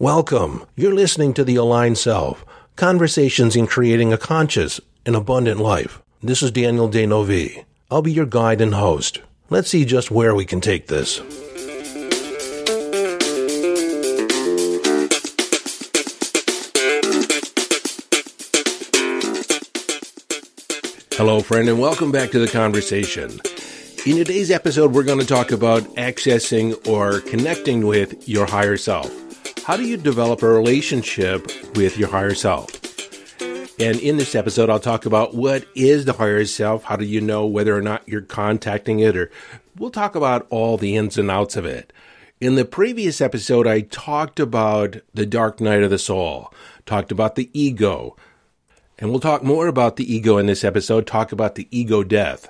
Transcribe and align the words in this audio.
Welcome. 0.00 0.64
You're 0.76 0.94
listening 0.94 1.34
to 1.34 1.42
The 1.42 1.56
Aligned 1.56 1.98
Self 1.98 2.44
Conversations 2.76 3.56
in 3.56 3.66
Creating 3.66 4.12
a 4.12 4.16
Conscious 4.16 4.80
and 5.04 5.16
Abundant 5.16 5.58
Life. 5.58 6.00
This 6.22 6.40
is 6.40 6.52
Daniel 6.52 6.86
D'Neuville. 6.86 7.64
I'll 7.90 8.00
be 8.00 8.12
your 8.12 8.24
guide 8.24 8.60
and 8.60 8.74
host. 8.74 9.20
Let's 9.50 9.70
see 9.70 9.84
just 9.84 10.12
where 10.12 10.36
we 10.36 10.44
can 10.44 10.60
take 10.60 10.86
this. 10.86 11.16
Hello, 21.16 21.40
friend, 21.40 21.68
and 21.68 21.80
welcome 21.80 22.12
back 22.12 22.30
to 22.30 22.38
the 22.38 22.46
conversation. 22.46 23.40
In 24.06 24.16
today's 24.16 24.52
episode, 24.52 24.92
we're 24.92 25.02
going 25.02 25.18
to 25.18 25.26
talk 25.26 25.50
about 25.50 25.82
accessing 25.96 26.86
or 26.86 27.20
connecting 27.22 27.84
with 27.84 28.28
your 28.28 28.46
higher 28.46 28.76
self. 28.76 29.27
How 29.68 29.76
do 29.76 29.84
you 29.84 29.98
develop 29.98 30.42
a 30.42 30.48
relationship 30.48 31.46
with 31.76 31.98
your 31.98 32.08
higher 32.08 32.32
self? 32.32 32.70
And 33.78 34.00
in 34.00 34.16
this 34.16 34.34
episode, 34.34 34.70
I'll 34.70 34.80
talk 34.80 35.04
about 35.04 35.34
what 35.34 35.66
is 35.74 36.06
the 36.06 36.14
higher 36.14 36.46
self? 36.46 36.84
How 36.84 36.96
do 36.96 37.04
you 37.04 37.20
know 37.20 37.44
whether 37.44 37.76
or 37.76 37.82
not 37.82 38.08
you're 38.08 38.22
contacting 38.22 39.00
it? 39.00 39.14
Or 39.14 39.30
we'll 39.76 39.90
talk 39.90 40.14
about 40.14 40.46
all 40.48 40.78
the 40.78 40.96
ins 40.96 41.18
and 41.18 41.30
outs 41.30 41.54
of 41.54 41.66
it. 41.66 41.92
In 42.40 42.54
the 42.54 42.64
previous 42.64 43.20
episode, 43.20 43.66
I 43.66 43.82
talked 43.82 44.40
about 44.40 44.96
the 45.12 45.26
dark 45.26 45.60
night 45.60 45.82
of 45.82 45.90
the 45.90 45.98
soul, 45.98 46.50
talked 46.86 47.12
about 47.12 47.34
the 47.34 47.50
ego, 47.52 48.16
and 48.98 49.10
we'll 49.10 49.20
talk 49.20 49.44
more 49.44 49.66
about 49.66 49.96
the 49.96 50.10
ego 50.10 50.38
in 50.38 50.46
this 50.46 50.64
episode, 50.64 51.06
talk 51.06 51.30
about 51.30 51.56
the 51.56 51.68
ego 51.70 52.02
death. 52.02 52.48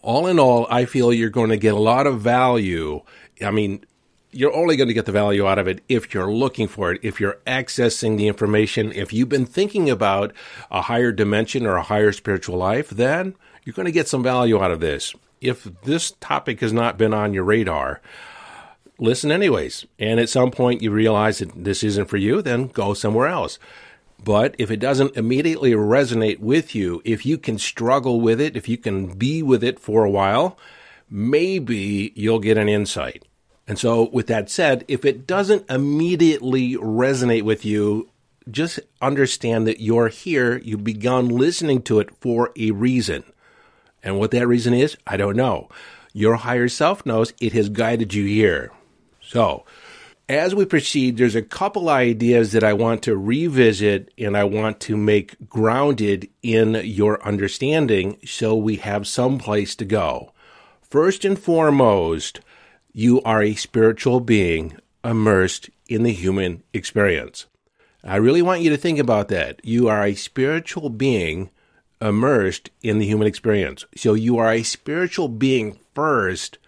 All 0.00 0.26
in 0.26 0.38
all, 0.38 0.66
I 0.70 0.86
feel 0.86 1.12
you're 1.12 1.28
going 1.28 1.50
to 1.50 1.58
get 1.58 1.74
a 1.74 1.78
lot 1.78 2.06
of 2.06 2.22
value. 2.22 3.02
I 3.44 3.50
mean, 3.50 3.84
you're 4.32 4.54
only 4.54 4.76
going 4.76 4.88
to 4.88 4.94
get 4.94 5.06
the 5.06 5.12
value 5.12 5.46
out 5.46 5.58
of 5.58 5.68
it 5.68 5.82
if 5.88 6.12
you're 6.12 6.32
looking 6.32 6.66
for 6.66 6.92
it, 6.92 7.00
if 7.02 7.20
you're 7.20 7.38
accessing 7.46 8.16
the 8.16 8.28
information. 8.28 8.90
If 8.92 9.12
you've 9.12 9.28
been 9.28 9.46
thinking 9.46 9.90
about 9.90 10.32
a 10.70 10.82
higher 10.82 11.12
dimension 11.12 11.66
or 11.66 11.76
a 11.76 11.82
higher 11.82 12.12
spiritual 12.12 12.56
life, 12.56 12.90
then 12.90 13.34
you're 13.64 13.74
going 13.74 13.86
to 13.86 13.92
get 13.92 14.08
some 14.08 14.22
value 14.22 14.60
out 14.62 14.70
of 14.70 14.80
this. 14.80 15.14
If 15.40 15.64
this 15.82 16.12
topic 16.20 16.60
has 16.60 16.72
not 16.72 16.98
been 16.98 17.12
on 17.12 17.34
your 17.34 17.44
radar, 17.44 18.00
listen 18.98 19.30
anyways. 19.30 19.86
And 19.98 20.18
at 20.18 20.30
some 20.30 20.50
point 20.50 20.82
you 20.82 20.90
realize 20.90 21.38
that 21.38 21.64
this 21.64 21.82
isn't 21.82 22.08
for 22.08 22.16
you, 22.16 22.40
then 22.42 22.68
go 22.68 22.94
somewhere 22.94 23.28
else. 23.28 23.58
But 24.24 24.54
if 24.58 24.70
it 24.70 24.78
doesn't 24.78 25.16
immediately 25.16 25.72
resonate 25.72 26.38
with 26.38 26.74
you, 26.74 27.02
if 27.04 27.26
you 27.26 27.36
can 27.36 27.58
struggle 27.58 28.20
with 28.20 28.40
it, 28.40 28.56
if 28.56 28.68
you 28.68 28.78
can 28.78 29.14
be 29.14 29.42
with 29.42 29.64
it 29.64 29.80
for 29.80 30.04
a 30.04 30.10
while, 30.10 30.56
maybe 31.10 32.12
you'll 32.14 32.38
get 32.38 32.56
an 32.56 32.68
insight. 32.68 33.24
And 33.72 33.78
so, 33.78 34.10
with 34.12 34.26
that 34.26 34.50
said, 34.50 34.84
if 34.86 35.06
it 35.06 35.26
doesn't 35.26 35.70
immediately 35.70 36.74
resonate 36.74 37.44
with 37.44 37.64
you, 37.64 38.10
just 38.50 38.80
understand 39.00 39.66
that 39.66 39.80
you're 39.80 40.08
here. 40.08 40.58
You've 40.58 40.84
begun 40.84 41.30
listening 41.30 41.80
to 41.84 41.98
it 41.98 42.14
for 42.20 42.52
a 42.54 42.72
reason. 42.72 43.24
And 44.02 44.18
what 44.18 44.30
that 44.32 44.46
reason 44.46 44.74
is, 44.74 44.98
I 45.06 45.16
don't 45.16 45.38
know. 45.38 45.70
Your 46.12 46.34
higher 46.34 46.68
self 46.68 47.06
knows 47.06 47.32
it 47.40 47.54
has 47.54 47.70
guided 47.70 48.12
you 48.12 48.26
here. 48.26 48.72
So, 49.22 49.64
as 50.28 50.54
we 50.54 50.66
proceed, 50.66 51.16
there's 51.16 51.34
a 51.34 51.40
couple 51.40 51.88
ideas 51.88 52.52
that 52.52 52.62
I 52.62 52.74
want 52.74 53.02
to 53.04 53.16
revisit 53.16 54.12
and 54.18 54.36
I 54.36 54.44
want 54.44 54.80
to 54.80 54.98
make 54.98 55.48
grounded 55.48 56.28
in 56.42 56.74
your 56.84 57.26
understanding 57.26 58.18
so 58.26 58.54
we 58.54 58.76
have 58.76 59.06
some 59.06 59.38
place 59.38 59.74
to 59.76 59.86
go. 59.86 60.34
First 60.82 61.24
and 61.24 61.38
foremost, 61.38 62.40
you 62.92 63.22
are 63.22 63.42
a 63.42 63.54
spiritual 63.54 64.20
being 64.20 64.78
immersed 65.04 65.70
in 65.88 66.02
the 66.02 66.12
human 66.12 66.62
experience. 66.72 67.46
I 68.04 68.16
really 68.16 68.42
want 68.42 68.62
you 68.62 68.70
to 68.70 68.76
think 68.76 68.98
about 68.98 69.28
that. 69.28 69.60
You 69.64 69.88
are 69.88 70.04
a 70.04 70.14
spiritual 70.14 70.90
being 70.90 71.50
immersed 72.00 72.70
in 72.82 72.98
the 72.98 73.06
human 73.06 73.28
experience. 73.28 73.84
So 73.96 74.14
you 74.14 74.38
are 74.38 74.52
a 74.52 74.62
spiritual 74.62 75.28
being 75.28 75.78
first 75.94 76.58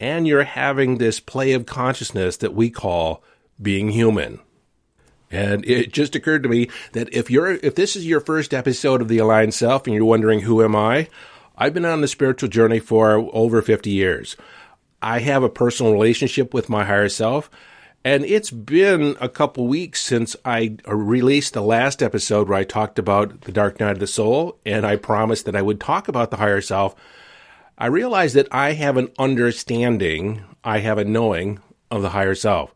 and 0.00 0.26
you're 0.26 0.42
having 0.42 0.98
this 0.98 1.20
play 1.20 1.52
of 1.52 1.64
consciousness 1.64 2.36
that 2.38 2.54
we 2.54 2.70
call 2.70 3.22
being 3.60 3.90
human. 3.90 4.40
And 5.30 5.64
it 5.64 5.92
just 5.92 6.16
occurred 6.16 6.42
to 6.42 6.48
me 6.48 6.68
that 6.92 7.12
if 7.14 7.30
you're 7.30 7.52
if 7.52 7.76
this 7.76 7.96
is 7.96 8.06
your 8.06 8.20
first 8.20 8.52
episode 8.52 9.00
of 9.00 9.08
the 9.08 9.18
Aligned 9.18 9.54
Self 9.54 9.86
and 9.86 9.94
you're 9.94 10.04
wondering 10.04 10.40
who 10.40 10.62
am 10.62 10.74
I, 10.74 11.08
I've 11.56 11.72
been 11.72 11.84
on 11.84 12.00
the 12.00 12.08
spiritual 12.08 12.48
journey 12.48 12.80
for 12.80 13.30
over 13.32 13.62
50 13.62 13.88
years. 13.90 14.36
I 15.02 15.20
have 15.20 15.42
a 15.42 15.48
personal 15.48 15.92
relationship 15.92 16.54
with 16.54 16.70
my 16.70 16.84
higher 16.84 17.08
self, 17.08 17.50
and 18.04 18.24
it's 18.24 18.50
been 18.50 19.16
a 19.20 19.28
couple 19.28 19.66
weeks 19.66 20.02
since 20.02 20.36
I 20.44 20.76
released 20.86 21.54
the 21.54 21.62
last 21.62 22.02
episode 22.02 22.48
where 22.48 22.58
I 22.58 22.64
talked 22.64 22.98
about 22.98 23.42
the 23.42 23.52
dark 23.52 23.80
night 23.80 23.92
of 23.92 23.98
the 23.98 24.06
soul, 24.06 24.58
and 24.64 24.86
I 24.86 24.96
promised 24.96 25.44
that 25.46 25.56
I 25.56 25.62
would 25.62 25.80
talk 25.80 26.08
about 26.08 26.30
the 26.30 26.38
higher 26.38 26.60
self 26.60 26.94
I 27.82 27.86
realized 27.86 28.36
that 28.36 28.48
I 28.52 28.74
have 28.74 28.96
an 28.96 29.10
understanding, 29.18 30.44
I 30.62 30.78
have 30.78 30.98
a 30.98 31.04
knowing 31.04 31.58
of 31.90 32.02
the 32.02 32.10
higher 32.10 32.34
self, 32.34 32.74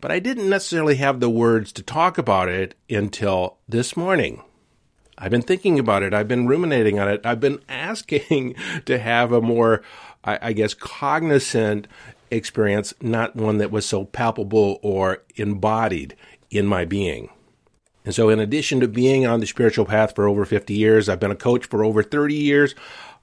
but 0.00 0.10
I 0.10 0.18
didn't 0.18 0.48
necessarily 0.48 0.96
have 0.96 1.20
the 1.20 1.28
words 1.28 1.72
to 1.72 1.82
talk 1.82 2.16
about 2.16 2.48
it 2.48 2.74
until 2.88 3.58
this 3.68 3.96
morning. 3.96 4.42
I've 5.18 5.30
been 5.30 5.42
thinking 5.42 5.78
about 5.78 6.02
it. 6.02 6.14
I've 6.14 6.28
been 6.28 6.46
ruminating 6.46 6.98
on 6.98 7.08
it. 7.08 7.20
I've 7.24 7.40
been 7.40 7.60
asking 7.68 8.54
to 8.84 8.98
have 8.98 9.32
a 9.32 9.42
more, 9.42 9.82
I, 10.26 10.38
I 10.42 10.52
guess, 10.52 10.74
cognizant 10.74 11.86
experience, 12.30 12.92
not 13.00 13.36
one 13.36 13.58
that 13.58 13.70
was 13.70 13.86
so 13.86 14.04
palpable 14.04 14.78
or 14.82 15.22
embodied 15.36 16.16
in 16.50 16.66
my 16.66 16.84
being. 16.84 17.30
And 18.04 18.14
so, 18.14 18.28
in 18.28 18.38
addition 18.38 18.80
to 18.80 18.88
being 18.88 19.26
on 19.26 19.40
the 19.40 19.46
spiritual 19.46 19.84
path 19.84 20.14
for 20.14 20.28
over 20.28 20.44
50 20.44 20.74
years, 20.74 21.08
I've 21.08 21.20
been 21.20 21.30
a 21.30 21.36
coach 21.36 21.66
for 21.66 21.84
over 21.84 22.02
30 22.02 22.34
years. 22.34 22.74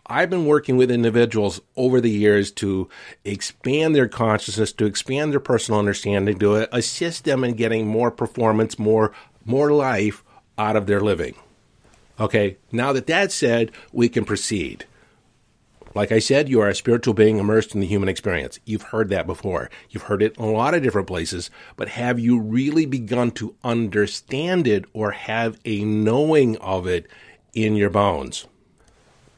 I've 0.06 0.30
been 0.30 0.46
working 0.46 0.76
with 0.76 0.92
individuals 0.92 1.62
over 1.78 2.02
the 2.02 2.10
years 2.10 2.52
to 2.52 2.90
expand 3.24 3.96
their 3.96 4.10
consciousness, 4.10 4.74
to 4.74 4.86
expand 4.86 5.32
their 5.32 5.40
personal 5.40 5.80
understanding, 5.80 6.38
to 6.40 6.76
assist 6.76 7.24
them 7.24 7.46
in 7.46 7.54
getting 7.54 7.88
more 7.88 8.12
performance, 8.12 8.78
more 8.78 9.14
more 9.46 9.72
life 9.72 10.24
out 10.58 10.76
of 10.76 10.86
their 10.86 11.00
living. 11.00 11.36
Okay, 12.20 12.58
now 12.72 12.94
that 12.94 13.08
that's 13.08 13.34
said, 13.34 13.72
we 13.92 14.10
can 14.10 14.26
proceed. 14.26 14.86
Like 15.96 16.12
I 16.12 16.20
said, 16.20 16.50
you 16.50 16.60
are 16.60 16.70
a 16.70 16.76
spiritual 16.76 17.14
being 17.14 17.38
immersed 17.38 17.76
in 17.76 17.82
the 17.82 17.88
human 17.88 18.10
experience. 18.10 18.60
You've 18.66 18.82
heard 18.82 19.10
that 19.10 19.28
before. 19.28 19.70
You've 19.90 20.04
heard 20.04 20.24
it 20.24 20.36
in 20.38 20.44
a 20.44 20.52
lot 20.52 20.74
of 20.74 20.82
different 20.82 21.08
places, 21.08 21.52
but 21.76 21.90
have 21.90 22.20
you 22.20 22.40
really 22.40 22.88
begun 22.88 23.32
to 23.32 23.56
understand 23.64 24.68
it 24.68 24.86
or 24.94 25.12
have 25.12 25.60
a 25.66 25.84
knowing 25.84 26.58
of 26.58 26.88
it 26.88 27.08
in 27.54 27.76
your 27.76 27.92
bones? 27.92 28.48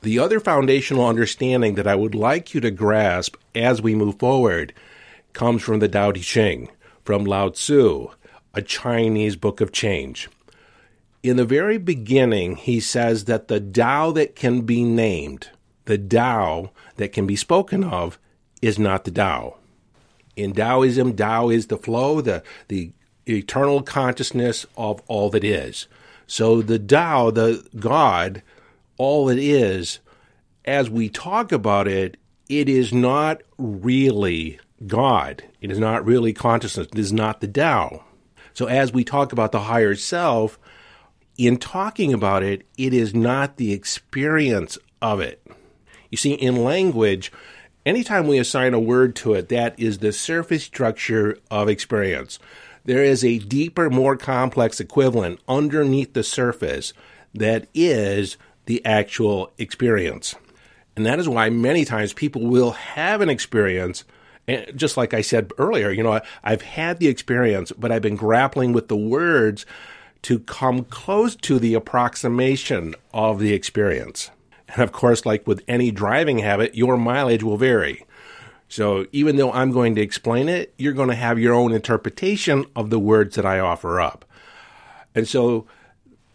The 0.01 0.19
other 0.19 0.39
foundational 0.39 1.07
understanding 1.07 1.75
that 1.75 1.87
I 1.87 1.95
would 1.95 2.15
like 2.15 2.53
you 2.53 2.61
to 2.61 2.71
grasp 2.71 3.35
as 3.53 3.81
we 3.81 3.95
move 3.95 4.19
forward 4.19 4.73
comes 5.33 5.61
from 5.61 5.79
the 5.79 5.89
Tao 5.89 6.11
Te 6.11 6.21
Ching, 6.21 6.69
from 7.03 7.25
Lao 7.25 7.49
Tzu, 7.49 8.09
a 8.53 8.61
Chinese 8.61 9.35
book 9.35 9.59
of 9.59 9.73
change. 9.73 10.29
In 11.21 11.37
the 11.37 11.43
very 11.43 11.77
beginning, 11.77 12.55
he 12.55 12.79
says 12.79 13.25
that 13.25 13.47
the 13.47 13.59
Tao 13.59 14.11
that 14.11 14.35
can 14.35 14.61
be 14.61 14.83
named, 14.83 15.49
the 15.85 15.97
Tao 15.97 16.71
that 16.97 17.13
can 17.13 17.25
be 17.25 17.35
spoken 17.35 17.83
of, 17.83 18.19
is 18.61 18.79
not 18.79 19.03
the 19.05 19.11
Tao. 19.11 19.57
In 20.35 20.53
Taoism, 20.53 21.15
Tao 21.15 21.49
is 21.49 21.67
the 21.67 21.77
flow, 21.77 22.21
the, 22.21 22.43
the 22.67 22.91
eternal 23.27 23.81
consciousness 23.81 24.65
of 24.77 25.01
all 25.07 25.29
that 25.29 25.43
is. 25.43 25.87
So 26.27 26.61
the 26.61 26.79
Tao, 26.79 27.31
the 27.31 27.65
God, 27.79 28.41
all 28.97 29.29
it 29.29 29.39
is, 29.39 29.99
as 30.65 30.89
we 30.89 31.09
talk 31.09 31.51
about 31.51 31.87
it, 31.87 32.17
it 32.49 32.67
is 32.67 32.93
not 32.93 33.41
really 33.57 34.59
God. 34.85 35.43
It 35.61 35.71
is 35.71 35.79
not 35.79 36.05
really 36.05 36.33
consciousness. 36.33 36.87
It 36.91 36.99
is 36.99 37.13
not 37.13 37.41
the 37.41 37.47
Tao. 37.47 38.03
So 38.53 38.65
as 38.65 38.93
we 38.93 39.03
talk 39.03 39.31
about 39.31 39.51
the 39.51 39.61
higher 39.61 39.95
self, 39.95 40.57
in 41.37 41.57
talking 41.57 42.13
about 42.13 42.43
it, 42.43 42.65
it 42.77 42.93
is 42.93 43.13
not 43.13 43.57
the 43.57 43.73
experience 43.73 44.77
of 45.01 45.19
it. 45.19 45.45
You 46.09 46.17
see, 46.17 46.33
in 46.33 46.63
language, 46.63 47.31
anytime 47.85 48.27
we 48.27 48.37
assign 48.37 48.73
a 48.73 48.79
word 48.79 49.15
to 49.17 49.33
it, 49.33 49.49
that 49.49 49.79
is 49.79 49.99
the 49.99 50.11
surface 50.11 50.63
structure 50.63 51.37
of 51.51 51.69
experience. 51.69 52.39
There 52.83 53.03
is 53.03 53.23
a 53.23 53.39
deeper, 53.39 53.89
more 53.89 54.15
complex 54.15 54.79
equivalent 54.79 55.39
underneath 55.47 56.13
the 56.13 56.23
surface 56.23 56.93
that 57.33 57.67
is 57.73 58.37
the 58.65 58.85
actual 58.85 59.51
experience. 59.57 60.35
And 60.95 61.05
that 61.05 61.19
is 61.19 61.27
why 61.27 61.49
many 61.49 61.83
times 61.83 62.13
people 62.13 62.45
will 62.45 62.71
have 62.71 63.21
an 63.21 63.29
experience. 63.29 64.05
And 64.47 64.71
just 64.75 64.97
like 64.97 65.13
I 65.13 65.21
said 65.21 65.51
earlier, 65.57 65.89
you 65.89 66.03
know, 66.03 66.21
I've 66.43 66.61
had 66.61 66.99
the 66.99 67.07
experience, 67.07 67.71
but 67.71 67.91
I've 67.91 68.01
been 68.01 68.15
grappling 68.15 68.71
with 68.71 68.87
the 68.87 68.95
words 68.95 69.65
to 70.21 70.39
come 70.39 70.85
close 70.85 71.35
to 71.35 71.59
the 71.59 71.73
approximation 71.73 72.95
of 73.13 73.39
the 73.39 73.53
experience. 73.53 74.29
And 74.69 74.81
of 74.81 74.91
course, 74.91 75.25
like 75.25 75.45
with 75.47 75.63
any 75.67 75.91
driving 75.91 76.39
habit, 76.39 76.75
your 76.75 76.97
mileage 76.97 77.43
will 77.43 77.57
vary. 77.57 78.05
So 78.67 79.05
even 79.11 79.35
though 79.35 79.51
I'm 79.51 79.71
going 79.71 79.95
to 79.95 80.01
explain 80.01 80.49
it, 80.49 80.73
you're 80.77 80.93
going 80.93 81.09
to 81.09 81.15
have 81.15 81.39
your 81.39 81.53
own 81.53 81.71
interpretation 81.71 82.65
of 82.75 82.89
the 82.89 82.99
words 82.99 83.35
that 83.35 83.45
I 83.45 83.59
offer 83.59 84.01
up. 84.01 84.25
And 85.13 85.27
so 85.27 85.67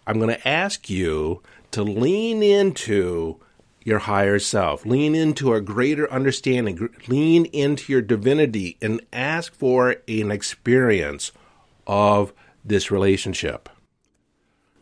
I'm 0.06 0.18
going 0.18 0.34
to 0.34 0.48
ask 0.48 0.88
you 0.88 1.42
to 1.72 1.82
lean 1.82 2.42
into 2.42 3.40
your 3.84 4.00
higher 4.00 4.38
self, 4.38 4.84
lean 4.84 5.14
into 5.14 5.54
a 5.54 5.60
greater 5.60 6.10
understanding, 6.12 6.88
lean 7.08 7.46
into 7.46 7.92
your 7.92 8.02
divinity, 8.02 8.76
and 8.80 9.00
ask 9.12 9.54
for 9.54 9.96
an 10.06 10.30
experience 10.30 11.32
of 11.86 12.32
this 12.64 12.90
relationship. 12.90 13.68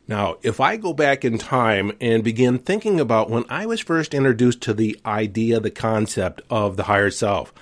Now, 0.09 0.37
if 0.43 0.59
I 0.59 0.79
go 0.79 0.95
back 0.95 1.23
in 1.23 1.37
time 1.37 1.93
and 2.01 2.25
begin 2.25 2.59
thinking 2.59 2.99
about 2.99 3.29
when 3.29 3.45
I 3.51 3.67
was 3.67 3.81
first 3.81 4.15
introduced 4.15 4.63
to 4.63 4.73
the 4.73 4.99
idea, 5.05 5.61
the 5.61 5.71
concept 5.71 6.41
of 6.49 6.77
the 6.79 6.85
higher 6.85 7.11
self, 7.11 7.53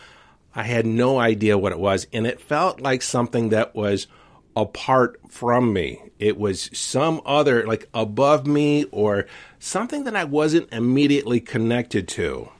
I 0.54 0.62
had 0.62 0.86
no 0.86 1.18
idea 1.18 1.58
what 1.58 1.72
it 1.72 1.80
was, 1.80 2.06
and 2.12 2.24
it 2.24 2.40
felt 2.40 2.80
like 2.80 3.02
something 3.02 3.48
that 3.48 3.74
was 3.74 4.06
apart 4.54 5.20
from 5.28 5.72
me. 5.72 6.00
It 6.20 6.38
was 6.38 6.70
some 6.72 7.20
other, 7.26 7.66
like 7.66 7.88
above 7.92 8.46
me, 8.46 8.84
or 8.92 9.26
something 9.58 10.04
that 10.04 10.14
I 10.14 10.24
wasn't 10.24 10.72
immediately 10.72 11.40
connected 11.40 12.06
to. 12.08 12.50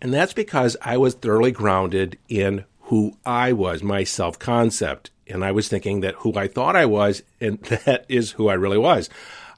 And 0.00 0.12
that's 0.12 0.32
because 0.32 0.74
I 0.80 0.96
was 0.96 1.14
thoroughly 1.14 1.52
grounded 1.52 2.18
in 2.28 2.64
who 2.80 3.18
I 3.26 3.52
was, 3.52 3.82
my 3.82 4.04
self 4.04 4.38
concept 4.38 5.10
and 5.28 5.44
I 5.44 5.52
was 5.52 5.68
thinking 5.68 6.00
that 6.00 6.14
who 6.16 6.34
I 6.34 6.48
thought 6.48 6.76
I 6.76 6.86
was, 6.86 7.22
and 7.40 7.58
that 7.62 8.06
is 8.08 8.32
who 8.32 8.48
I 8.48 8.54
really 8.54 8.78
was. 8.78 9.08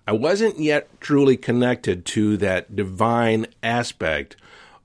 I 0.06 0.12
wasn't 0.12 0.58
yet 0.58 0.88
truly 1.00 1.36
connected 1.36 2.06
to 2.06 2.38
that 2.38 2.74
divine 2.74 3.46
aspect 3.62 4.36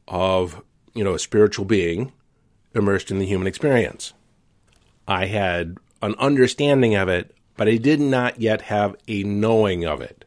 of, 0.08 0.62
you 0.94 1.04
know, 1.04 1.14
a 1.14 1.20
spiritual 1.20 1.66
being 1.66 2.12
immersed 2.76 3.10
in 3.10 3.20
the 3.20 3.26
human 3.26 3.48
experience. 3.48 4.14
I 5.08 5.28
had 5.28 5.78
an 6.02 6.16
understanding 6.20 6.96
of 6.96 7.08
it, 7.08 7.34
but 7.56 7.70
I 7.70 7.78
did 7.78 8.02
not 8.02 8.42
yet 8.42 8.64
have 8.64 8.96
a 9.08 9.24
knowing 9.24 9.86
of 9.86 10.02
it. 10.02 10.26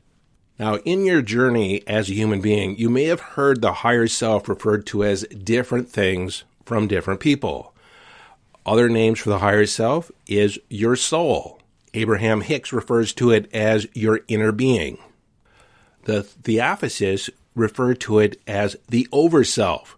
Now, 0.59 0.77
in 0.77 1.05
your 1.05 1.21
journey 1.21 1.87
as 1.87 2.09
a 2.09 2.15
human 2.15 2.41
being, 2.41 2.79
you 2.79 2.89
may 2.89 3.05
have 3.05 3.21
heard 3.21 3.61
the 3.61 3.75
higher 3.75 4.09
self 4.09 4.49
referred 4.49 4.87
to 4.87 5.05
as 5.05 5.25
different 5.25 5.91
things 5.91 6.45
from 6.65 6.89
different 6.89 7.21
people. 7.21 7.75
Other 8.67 8.89
names 8.89 9.21
for 9.21 9.31
the 9.31 9.39
higher 9.39 9.65
self 9.65 10.11
is 10.27 10.59
your 10.69 10.97
soul. 10.97 11.61
Abraham 11.95 12.41
Hicks 12.41 12.73
refers 12.73 13.13
to 13.15 13.31
it 13.31 13.49
as 13.55 13.87
your 13.95 14.21
inner 14.27 14.51
being. 14.51 14.99
The 16.05 16.25
Theosophists 16.25 17.31
refer 17.55 17.95
to 17.95 18.19
it 18.19 18.41
as 18.47 18.77
the 18.89 19.09
overself. 19.13 19.95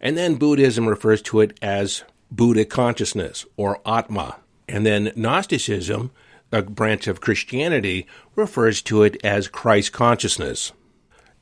And 0.00 0.16
then 0.16 0.36
Buddhism 0.36 0.88
refers 0.88 1.20
to 1.22 1.40
it 1.40 1.58
as 1.60 2.04
Buddha 2.30 2.64
consciousness 2.64 3.44
or 3.56 3.80
Atma. 3.84 4.36
And 4.68 4.86
then 4.86 5.12
Gnosticism, 5.16 6.12
a 6.52 6.62
branch 6.62 7.08
of 7.08 7.20
Christianity, 7.20 8.06
refers 8.36 8.82
to 8.82 9.02
it 9.02 9.22
as 9.24 9.48
Christ 9.48 9.92
consciousness. 9.92 10.72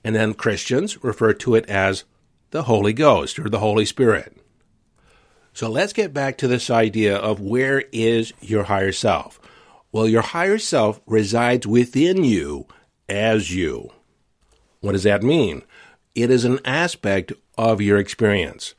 And 0.03 0.17
then 0.17 0.35
Christians 0.35 1.03
refer 1.05 1.35
to 1.35 1.55
it 1.55 1.69
as 1.69 2.05
the 2.51 2.65
Holy 2.65 2.95
Ghost 2.95 3.39
or 3.39 3.49
the 3.49 3.61
Holy 3.61 3.85
Spirit. 3.85 4.37
So 5.53 5.69
let's 5.69 5.93
get 5.93 6.15
back 6.15 6.39
to 6.39 6.49
this 6.49 6.71
idea 6.71 7.17
of 7.17 7.41
where 7.41 7.85
is 7.93 8.33
your 8.41 8.65
higher 8.65 8.93
self? 8.93 9.41
Well, 9.93 10.09
your 10.09 10.23
higher 10.23 10.59
self 10.59 11.01
resides 11.07 11.67
within 11.67 12.25
you 12.25 12.67
as 13.09 13.55
you. 13.55 13.91
What 14.81 14.93
does 14.93 15.03
that 15.03 15.23
mean? 15.23 15.63
It 16.15 16.31
is 16.31 16.45
an 16.45 16.61
aspect 16.65 17.33
of 17.59 17.81
your 17.81 17.99
experience. 17.99 18.75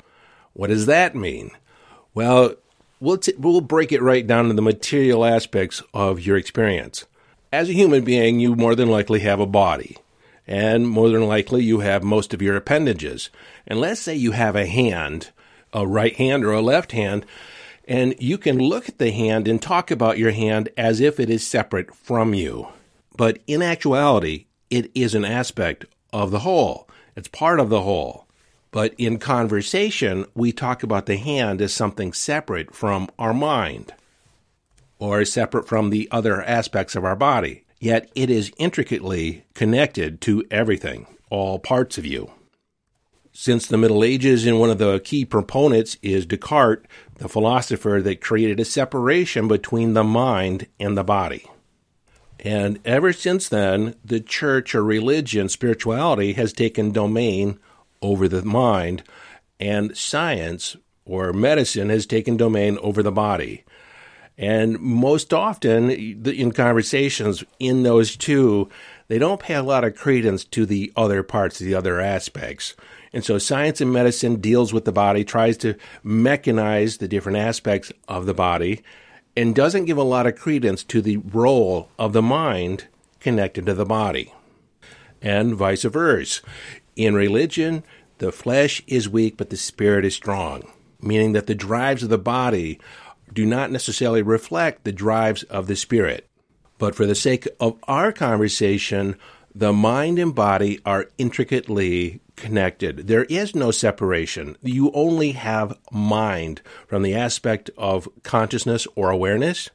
What 0.53 0.68
does 0.68 0.85
that 0.85 1.15
mean? 1.15 1.51
Well, 2.13 2.56
we'll, 3.00 3.17
t- 3.17 3.33
we'll 3.38 3.62
break 3.62 3.91
it 3.91 4.01
right 4.01 4.25
down 4.25 4.47
to 4.47 4.53
the 4.53 4.62
material 4.62 5.25
aspects 5.25 5.83
of 5.94 6.21
your 6.21 6.38
experience. 6.38 7.06
As 7.53 7.69
a 7.69 7.74
human 7.74 8.03
being, 8.03 8.39
you 8.39 8.56
more 8.56 8.75
than 8.75 8.89
likely 8.89 9.19
have 9.19 9.41
a 9.41 9.45
body, 9.45 9.97
and 10.47 10.88
more 10.88 11.09
than 11.09 11.27
likely 11.27 11.63
you 11.63 11.81
have 11.81 12.03
most 12.03 12.33
of 12.33 12.41
your 12.41 12.56
appendages. 12.56 13.29
And 13.67 13.79
let's 13.79 14.00
say 14.00 14.15
you 14.15 14.31
have 14.31 14.56
a 14.56 14.65
hand 14.65 15.31
a 15.73 15.88
right 15.88 16.15
hand 16.15 16.44
or 16.44 16.51
a 16.51 16.62
left 16.62 16.91
hand. 16.91 17.25
And 17.88 18.15
you 18.19 18.38
can 18.38 18.57
look 18.57 18.88
at 18.88 18.97
the 18.97 19.12
hand 19.12 19.47
and 19.47 19.62
talk 19.62 19.91
about 19.91 20.18
your 20.18 20.31
hand 20.31 20.69
as 20.77 21.00
if 21.00 21.19
it 21.19 21.29
is 21.29 21.45
separate 21.45 21.94
from 21.94 22.33
you. 22.33 22.68
But 23.18 23.39
in 23.47 23.62
actuality, 23.62 24.45
it 24.69 24.91
is 24.95 25.15
an 25.15 25.25
aspect 25.25 25.85
of 26.13 26.31
the 26.31 26.39
whole. 26.39 26.88
It's 27.15 27.27
part 27.27 27.59
of 27.59 27.69
the 27.69 27.81
whole. 27.81 28.27
But 28.71 28.94
in 28.97 29.19
conversation, 29.19 30.25
we 30.33 30.53
talk 30.53 30.83
about 30.83 31.06
the 31.06 31.18
hand 31.18 31.62
as 31.62 31.74
something 31.74 32.13
separate 32.13 32.74
from 32.74 33.09
our 33.19 33.33
mind 33.33 33.94
or 34.97 35.25
separate 35.25 35.67
from 35.67 35.89
the 35.89 36.07
other 36.12 36.41
aspects 36.41 36.95
of 36.95 37.03
our 37.03 37.15
body. 37.15 37.65
Yet 37.79 38.09
it 38.15 38.29
is 38.29 38.51
intricately 38.57 39.44
connected 39.56 40.21
to 40.21 40.45
everything, 40.50 41.07
all 41.29 41.59
parts 41.59 41.97
of 41.97 42.06
you 42.06 42.31
since 43.41 43.65
the 43.65 43.77
Middle 43.77 44.03
Ages, 44.03 44.45
and 44.45 44.59
one 44.59 44.69
of 44.69 44.77
the 44.77 44.99
key 44.99 45.25
proponents 45.25 45.97
is 46.03 46.27
Descartes, 46.27 46.85
the 47.15 47.27
philosopher 47.27 47.99
that 47.99 48.21
created 48.21 48.59
a 48.59 48.65
separation 48.65 49.47
between 49.47 49.95
the 49.95 50.03
mind 50.03 50.67
and 50.79 50.95
the 50.95 51.03
body. 51.03 51.47
And 52.41 52.77
ever 52.85 53.11
since 53.11 53.49
then, 53.49 53.95
the 54.05 54.19
church 54.19 54.75
or 54.75 54.83
religion, 54.83 55.49
spirituality, 55.49 56.33
has 56.33 56.53
taken 56.53 56.91
domain 56.91 57.57
over 57.99 58.27
the 58.27 58.43
mind, 58.43 59.01
and 59.59 59.97
science 59.97 60.77
or 61.03 61.33
medicine 61.33 61.89
has 61.89 62.05
taken 62.05 62.38
domain 62.38 62.77
over 62.83 63.01
the 63.01 63.11
body. 63.11 63.63
And 64.38 64.79
most 64.79 65.33
often, 65.33 65.89
in 65.89 66.51
conversations 66.51 67.43
in 67.57 67.81
those 67.81 68.15
two, 68.15 68.69
they 69.07 69.19
don't 69.19 69.42
pay 69.42 69.56
a 69.56 69.63
lot 69.63 69.83
of 69.83 69.95
credence 69.95 70.44
to 70.45 70.65
the 70.65 70.92
other 70.95 71.24
parts, 71.24 71.59
the 71.59 71.75
other 71.75 72.00
aspects. 72.00 72.75
And 73.13 73.25
so 73.25 73.38
science 73.38 73.81
and 73.81 73.92
medicine 73.92 74.38
deals 74.38 74.74
with 74.74 74.86
the 74.86 74.92
body, 74.92 75.24
tries 75.24 75.57
to 75.57 75.75
mechanize 76.03 76.98
the 76.98 77.07
different 77.07 77.38
aspects 77.38 77.92
of 78.07 78.25
the 78.25 78.33
body, 78.33 78.81
and 79.36 79.56
doesn't 79.56 79.86
give 79.86 79.98
a 79.98 80.03
lot 80.03 80.27
of 80.27 80.36
credence 80.36 80.83
to 80.86 81.01
the 81.01 81.18
role 81.18 81.89
of 82.00 82.13
the 82.13 82.21
mind 82.21 82.88
connected 83.19 83.65
to 83.65 83.74
the 83.74 83.86
body. 83.86 84.33
And 85.21 85.56
vice 85.56 85.83
versa. 85.83 86.42
In 86.95 87.15
religion, 87.15 87.83
the 88.18 88.31
flesh 88.31 88.81
is 88.88 89.09
weak, 89.09 89.38
but 89.38 89.50
the 89.50 89.57
spirit 89.57 90.06
is 90.06 90.15
strong, 90.15 90.69
meaning 91.01 91.33
that 91.33 91.48
the 91.48 91.56
drives 91.56 92.03
of 92.03 92.09
the 92.09 92.18
body 92.18 92.80
do 93.33 93.45
not 93.45 93.71
necessarily 93.71 94.21
reflect 94.21 94.83
the 94.83 94.92
drives 94.92 95.44
of 95.44 95.68
the 95.68 95.75
spirit. 95.75 96.27
But 96.81 96.95
for 96.95 97.05
the 97.05 97.13
sake 97.13 97.47
of 97.59 97.77
our 97.83 98.11
conversation, 98.11 99.15
the 99.53 99.71
mind 99.71 100.17
and 100.17 100.33
body 100.33 100.79
are 100.83 101.11
intricately 101.19 102.21
connected. 102.35 103.05
There 103.05 103.25
is 103.25 103.55
no 103.55 103.69
separation. 103.69 104.57
You 104.63 104.91
only 104.95 105.33
have 105.33 105.77
mind 105.91 106.63
from 106.88 107.03
the 107.03 107.13
aspect 107.13 107.69
of 107.77 108.09
consciousness 108.23 108.88
or 108.95 109.11
awareness. 109.11 109.69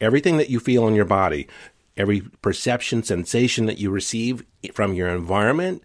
Everything 0.00 0.38
that 0.38 0.48
you 0.48 0.60
feel 0.60 0.88
in 0.88 0.94
your 0.94 1.04
body, 1.04 1.46
every 1.94 2.22
perception, 2.40 3.02
sensation 3.02 3.66
that 3.66 3.78
you 3.78 3.90
receive 3.90 4.46
from 4.72 4.94
your 4.94 5.10
environment, 5.10 5.82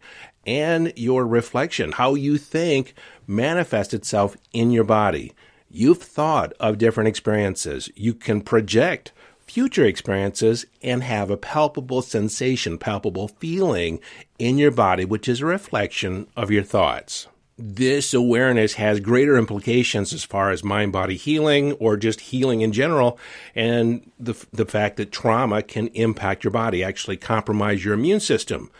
and 0.47 0.93
your 0.95 1.27
reflection, 1.27 1.91
how 1.91 2.15
you 2.15 2.37
think 2.37 2.93
manifests 3.27 3.93
itself 3.93 4.37
in 4.53 4.71
your 4.71 4.85
body. 4.85 5.33
You've 5.69 6.01
thought 6.01 6.53
of 6.61 6.77
different 6.77 7.09
experiences. 7.09 7.89
You 7.97 8.13
can 8.13 8.39
project 8.39 9.11
future 9.49 9.85
experiences 9.85 10.65
and 10.83 11.01
have 11.01 11.31
a 11.31 11.37
palpable 11.37 12.03
sensation, 12.03 12.77
palpable 12.77 13.27
feeling 13.27 13.99
in 14.37 14.59
your 14.59 14.69
body, 14.69 15.03
which 15.03 15.27
is 15.27 15.41
a 15.41 15.45
reflection 15.45 16.27
of 16.35 16.51
your 16.51 16.63
thoughts. 16.63 17.27
This 17.57 18.13
awareness 18.13 18.75
has 18.75 18.99
greater 18.99 19.37
implications 19.37 20.13
as 20.13 20.23
far 20.23 20.51
as 20.51 20.63
mind 20.63 20.93
body 20.93 21.17
healing 21.17 21.73
or 21.73 21.97
just 21.97 22.21
healing 22.21 22.61
in 22.61 22.71
general, 22.71 23.19
and 23.55 24.09
the, 24.19 24.35
the 24.53 24.65
fact 24.65 24.97
that 24.97 25.11
trauma 25.11 25.61
can 25.63 25.87
impact 25.87 26.43
your 26.43 26.51
body, 26.51 26.83
actually 26.83 27.17
compromise 27.17 27.83
your 27.83 27.95
immune 27.95 28.21
system. 28.21 28.71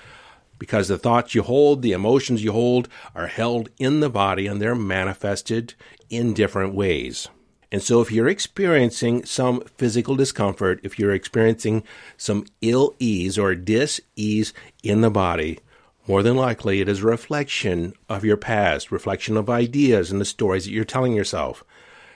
Because 0.59 0.87
the 0.87 0.97
thoughts 0.97 1.33
you 1.33 1.41
hold, 1.41 1.81
the 1.81 1.93
emotions 1.93 2.43
you 2.43 2.51
hold, 2.51 2.87
are 3.15 3.27
held 3.27 3.69
in 3.79 4.01
the 4.01 4.09
body 4.09 4.45
and 4.45 4.61
they're 4.61 4.75
manifested 4.75 5.73
in 6.09 6.33
different 6.33 6.73
ways. 6.73 7.27
And 7.71 7.83
so, 7.83 8.01
if 8.01 8.11
you're 8.11 8.27
experiencing 8.27 9.25
some 9.25 9.61
physical 9.77 10.15
discomfort, 10.15 10.79
if 10.83 10.97
you're 10.97 11.13
experiencing 11.13 11.83
some 12.17 12.45
ill 12.61 12.95
ease 12.97 13.37
or 13.37 13.53
dis 13.53 14.01
ease 14.15 14.53
in 14.81 15.01
the 15.01 15.11
body, 15.11 15.59
more 16.07 16.23
than 16.23 16.35
likely 16.35 16.81
it 16.81 16.89
is 16.89 17.01
a 17.03 17.05
reflection 17.05 17.93
of 18.09 18.25
your 18.25 18.37
past, 18.37 18.91
reflection 18.91 19.37
of 19.37 19.49
ideas 19.49 20.11
and 20.11 20.19
the 20.19 20.25
stories 20.25 20.65
that 20.65 20.71
you're 20.71 20.83
telling 20.83 21.13
yourself. 21.13 21.63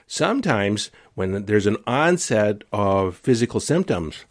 Sometimes, 0.08 0.90
when 1.14 1.44
there's 1.46 1.66
an 1.66 1.76
onset 1.86 2.62
of 2.72 3.16
physical 3.16 3.60
symptoms, 3.60 4.24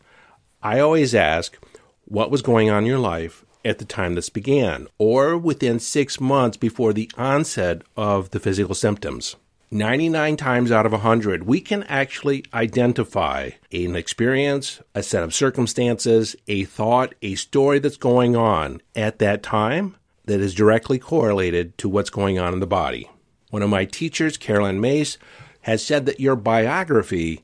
I 0.62 0.80
always 0.80 1.16
ask, 1.16 1.58
what 2.06 2.30
was 2.30 2.42
going 2.42 2.70
on 2.70 2.84
in 2.84 2.88
your 2.88 3.00
life 3.00 3.46
at 3.64 3.80
the 3.80 3.86
time 3.86 4.16
this 4.16 4.30
began, 4.30 4.88
or 4.98 5.38
within 5.38 5.80
six 5.80 6.20
months 6.20 6.58
before 6.58 6.92
the 6.92 7.10
onset 7.18 7.82
of 7.96 8.32
the 8.32 8.40
physical 8.40 8.76
symptoms. 8.76 9.38
99 9.74 10.38
times 10.38 10.72
out 10.72 10.86
of 10.86 10.92
100, 10.92 11.48
we 11.48 11.60
can 11.60 11.82
actually 11.84 12.46
identify 12.54 13.50
an 13.72 13.96
experience, 13.96 14.82
a 14.94 15.02
set 15.02 15.24
of 15.24 15.34
circumstances, 15.34 16.36
a 16.48 16.64
thought, 16.66 17.16
a 17.24 17.34
story 17.34 17.80
that's 17.80 17.98
going 17.98 18.36
on 18.36 18.82
at 18.96 19.18
that 19.18 19.42
time 19.42 19.96
that 20.26 20.40
is 20.40 20.54
directly 20.54 21.00
correlated 21.00 21.76
to 21.80 21.90
what's 21.90 22.12
going 22.12 22.38
on 22.38 22.54
in 22.54 22.60
the 22.60 22.68
body. 22.68 23.10
One 23.50 23.64
of 23.64 23.70
my 23.70 23.86
teachers, 23.86 24.38
Carolyn 24.38 24.80
Myss, 24.80 25.18
has 25.62 25.84
said 25.84 26.06
that 26.06 26.20
your 26.20 26.36
biography 26.36 27.44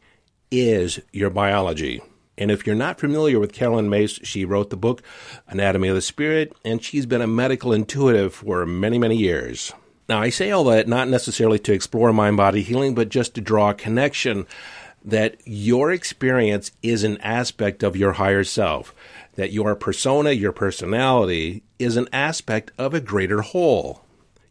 is 0.51 0.99
your 1.11 1.31
biology. 1.31 1.99
And 2.37 2.51
if 2.51 2.67
you're 2.67 2.75
not 2.75 2.99
familiar 2.99 3.39
with 3.39 3.53
Carolyn 3.53 3.89
Myss, 3.89 4.19
she 4.21 4.45
wrote 4.45 4.69
the 4.69 4.77
book 4.77 5.01
Anatomy 5.47 5.87
of 5.87 5.95
the 5.95 6.01
Spirit, 6.01 6.53
and 6.63 6.83
she's 6.83 7.07
been 7.07 7.21
a 7.21 7.27
medical 7.27 7.73
intuitive 7.73 8.35
for 8.35 8.67
many, 8.67 8.99
many 8.99 9.17
years. 9.17 9.73
Now, 10.09 10.21
I 10.21 10.29
say 10.29 10.49
all 10.49 10.63
that 10.63 10.87
not 10.87 11.07
necessarily 11.07 11.59
to 11.59 11.71
explore 11.71 12.11
mind 12.11 12.35
body 12.35 12.63
healing, 12.63 12.95
but 12.95 13.09
just 13.09 13.35
to 13.35 13.41
draw 13.41 13.69
a 13.69 13.75
connection 13.75 14.47
that 15.05 15.37
your 15.45 15.91
experience 15.91 16.71
is 16.81 17.03
an 17.03 17.19
aspect 17.19 17.83
of 17.83 17.95
your 17.95 18.13
higher 18.13 18.43
self, 18.43 18.93
that 19.35 19.51
your 19.51 19.75
persona, 19.75 20.31
your 20.31 20.51
personality, 20.51 21.61
is 21.77 21.95
an 21.95 22.09
aspect 22.11 22.71
of 22.75 22.95
a 22.95 22.99
greater 22.99 23.41
whole. 23.41 24.03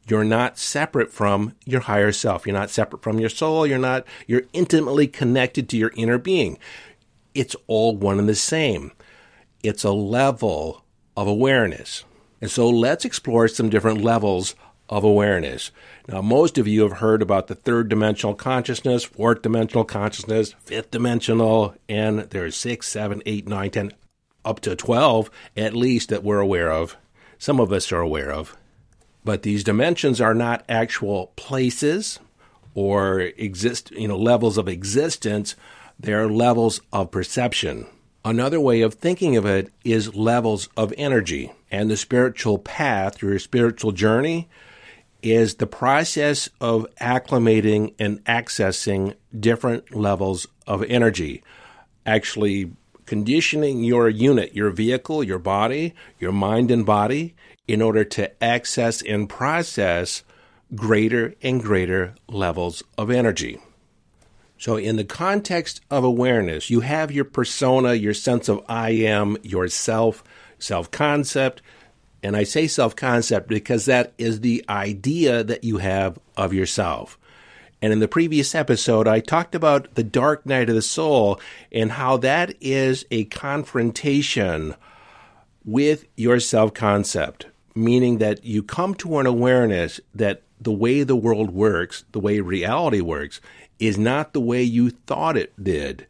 You're 0.06 0.22
not 0.22 0.58
separate 0.58 1.12
from 1.12 1.56
your 1.66 1.80
higher 1.80 2.12
self. 2.12 2.46
You're 2.46 2.56
not 2.56 2.70
separate 2.70 3.02
from 3.02 3.18
your 3.18 3.28
soul. 3.28 3.66
You're 3.66 3.78
not, 3.78 4.06
you're 4.28 4.44
intimately 4.52 5.08
connected 5.08 5.68
to 5.68 5.76
your 5.76 5.92
inner 5.96 6.18
being. 6.18 6.56
It's 7.34 7.56
all 7.66 7.96
one 7.96 8.20
and 8.20 8.28
the 8.28 8.36
same. 8.36 8.92
It's 9.64 9.82
a 9.82 9.90
level 9.90 10.84
of 11.16 11.26
awareness. 11.26 12.04
And 12.40 12.48
so 12.48 12.70
let's 12.70 13.04
explore 13.04 13.48
some 13.48 13.68
different 13.68 14.02
levels 14.02 14.54
of 14.88 15.04
awareness. 15.04 15.70
Now, 16.06 16.22
most 16.22 16.58
of 16.58 16.66
you 16.66 16.82
have 16.82 16.98
heard 16.98 17.22
about 17.22 17.46
the 17.46 17.54
third 17.54 17.88
dimensional 17.88 18.34
consciousness, 18.34 19.04
fourth 19.04 19.42
dimensional 19.42 19.84
consciousness, 19.84 20.54
fifth 20.64 20.90
dimensional, 20.90 21.74
and 21.88 22.20
there's 22.30 22.56
six, 22.56 22.88
seven, 22.88 23.22
eight, 23.26 23.46
nine, 23.46 23.70
ten, 23.70 23.92
up 24.44 24.60
to 24.60 24.74
12 24.74 25.30
at 25.56 25.74
least 25.74 26.08
that 26.08 26.24
we're 26.24 26.40
aware 26.40 26.72
of. 26.72 26.96
Some 27.38 27.60
of 27.60 27.72
us 27.72 27.92
are 27.92 28.00
aware 28.00 28.32
of. 28.32 28.56
But 29.24 29.42
these 29.42 29.62
dimensions 29.62 30.20
are 30.20 30.34
not 30.34 30.64
actual 30.68 31.32
places 31.36 32.18
or 32.74 33.20
exist, 33.20 33.90
you 33.90 34.08
know, 34.08 34.16
levels 34.16 34.56
of 34.56 34.68
existence. 34.68 35.54
They're 35.98 36.28
levels 36.28 36.80
of 36.92 37.10
perception. 37.10 37.86
Another 38.24 38.60
way 38.60 38.80
of 38.80 38.94
thinking 38.94 39.36
of 39.36 39.44
it 39.44 39.70
is 39.84 40.14
levels 40.14 40.68
of 40.76 40.94
energy. 40.96 41.52
And 41.70 41.90
the 41.90 41.96
spiritual 41.96 42.58
path, 42.58 43.20
your 43.20 43.38
spiritual 43.38 43.92
journey, 43.92 44.48
is 45.22 45.56
the 45.56 45.66
process 45.66 46.48
of 46.60 46.86
acclimating 47.00 47.94
and 47.98 48.24
accessing 48.24 49.14
different 49.38 49.94
levels 49.94 50.46
of 50.66 50.82
energy. 50.84 51.42
Actually, 52.06 52.70
conditioning 53.06 53.82
your 53.82 54.08
unit, 54.08 54.54
your 54.54 54.70
vehicle, 54.70 55.24
your 55.24 55.38
body, 55.38 55.94
your 56.18 56.32
mind 56.32 56.70
and 56.70 56.84
body, 56.84 57.34
in 57.66 57.82
order 57.82 58.04
to 58.04 58.42
access 58.42 59.02
and 59.02 59.28
process 59.28 60.22
greater 60.74 61.34
and 61.42 61.62
greater 61.62 62.14
levels 62.28 62.82
of 62.96 63.10
energy. 63.10 63.58
So, 64.58 64.76
in 64.76 64.96
the 64.96 65.04
context 65.04 65.80
of 65.90 66.02
awareness, 66.04 66.68
you 66.68 66.80
have 66.80 67.12
your 67.12 67.24
persona, 67.24 67.94
your 67.94 68.14
sense 68.14 68.48
of 68.48 68.64
I 68.68 68.90
am, 68.90 69.36
yourself, 69.42 70.24
self 70.58 70.90
concept, 70.90 71.62
and 72.22 72.36
I 72.36 72.44
say 72.44 72.66
self 72.66 72.96
concept 72.96 73.48
because 73.48 73.84
that 73.84 74.12
is 74.18 74.40
the 74.40 74.64
idea 74.68 75.44
that 75.44 75.64
you 75.64 75.78
have 75.78 76.18
of 76.36 76.52
yourself. 76.52 77.18
And 77.80 77.92
in 77.92 78.00
the 78.00 78.08
previous 78.08 78.54
episode, 78.54 79.06
I 79.06 79.20
talked 79.20 79.54
about 79.54 79.94
the 79.94 80.02
dark 80.02 80.44
night 80.44 80.68
of 80.68 80.74
the 80.74 80.82
soul 80.82 81.40
and 81.70 81.92
how 81.92 82.16
that 82.18 82.54
is 82.60 83.04
a 83.10 83.24
confrontation 83.24 84.74
with 85.64 86.06
your 86.16 86.40
self 86.40 86.74
concept, 86.74 87.46
meaning 87.74 88.18
that 88.18 88.44
you 88.44 88.62
come 88.62 88.94
to 88.96 89.18
an 89.18 89.26
awareness 89.26 90.00
that 90.14 90.42
the 90.60 90.72
way 90.72 91.04
the 91.04 91.16
world 91.16 91.50
works, 91.50 92.04
the 92.10 92.20
way 92.20 92.40
reality 92.40 93.00
works, 93.00 93.40
is 93.78 93.96
not 93.96 94.32
the 94.32 94.40
way 94.40 94.62
you 94.62 94.90
thought 94.90 95.36
it 95.36 95.52
did. 95.62 96.04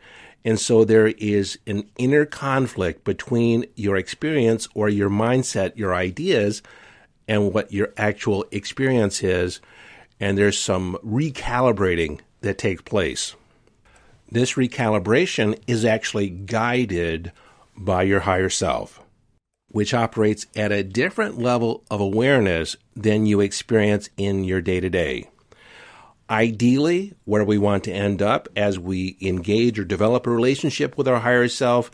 And 0.48 0.58
so 0.58 0.82
there 0.82 1.08
is 1.08 1.58
an 1.66 1.90
inner 1.98 2.24
conflict 2.24 3.04
between 3.04 3.66
your 3.74 3.98
experience 3.98 4.66
or 4.74 4.88
your 4.88 5.10
mindset, 5.10 5.76
your 5.76 5.94
ideas, 5.94 6.62
and 7.28 7.52
what 7.52 7.70
your 7.70 7.92
actual 7.98 8.46
experience 8.50 9.22
is. 9.22 9.60
And 10.18 10.38
there's 10.38 10.58
some 10.58 10.96
recalibrating 11.04 12.20
that 12.40 12.56
takes 12.56 12.80
place. 12.80 13.34
This 14.30 14.54
recalibration 14.54 15.60
is 15.66 15.84
actually 15.84 16.30
guided 16.30 17.30
by 17.76 18.04
your 18.04 18.20
higher 18.20 18.48
self, 18.48 19.02
which 19.68 19.92
operates 19.92 20.46
at 20.56 20.72
a 20.72 20.82
different 20.82 21.38
level 21.38 21.84
of 21.90 22.00
awareness 22.00 22.74
than 22.96 23.26
you 23.26 23.40
experience 23.40 24.08
in 24.16 24.44
your 24.44 24.62
day 24.62 24.80
to 24.80 24.88
day. 24.88 25.28
Ideally, 26.30 27.14
where 27.24 27.44
we 27.44 27.56
want 27.56 27.84
to 27.84 27.92
end 27.92 28.20
up 28.20 28.48
as 28.54 28.78
we 28.78 29.16
engage 29.20 29.78
or 29.78 29.84
develop 29.84 30.26
a 30.26 30.30
relationship 30.30 30.98
with 30.98 31.08
our 31.08 31.20
higher 31.20 31.48
self 31.48 31.90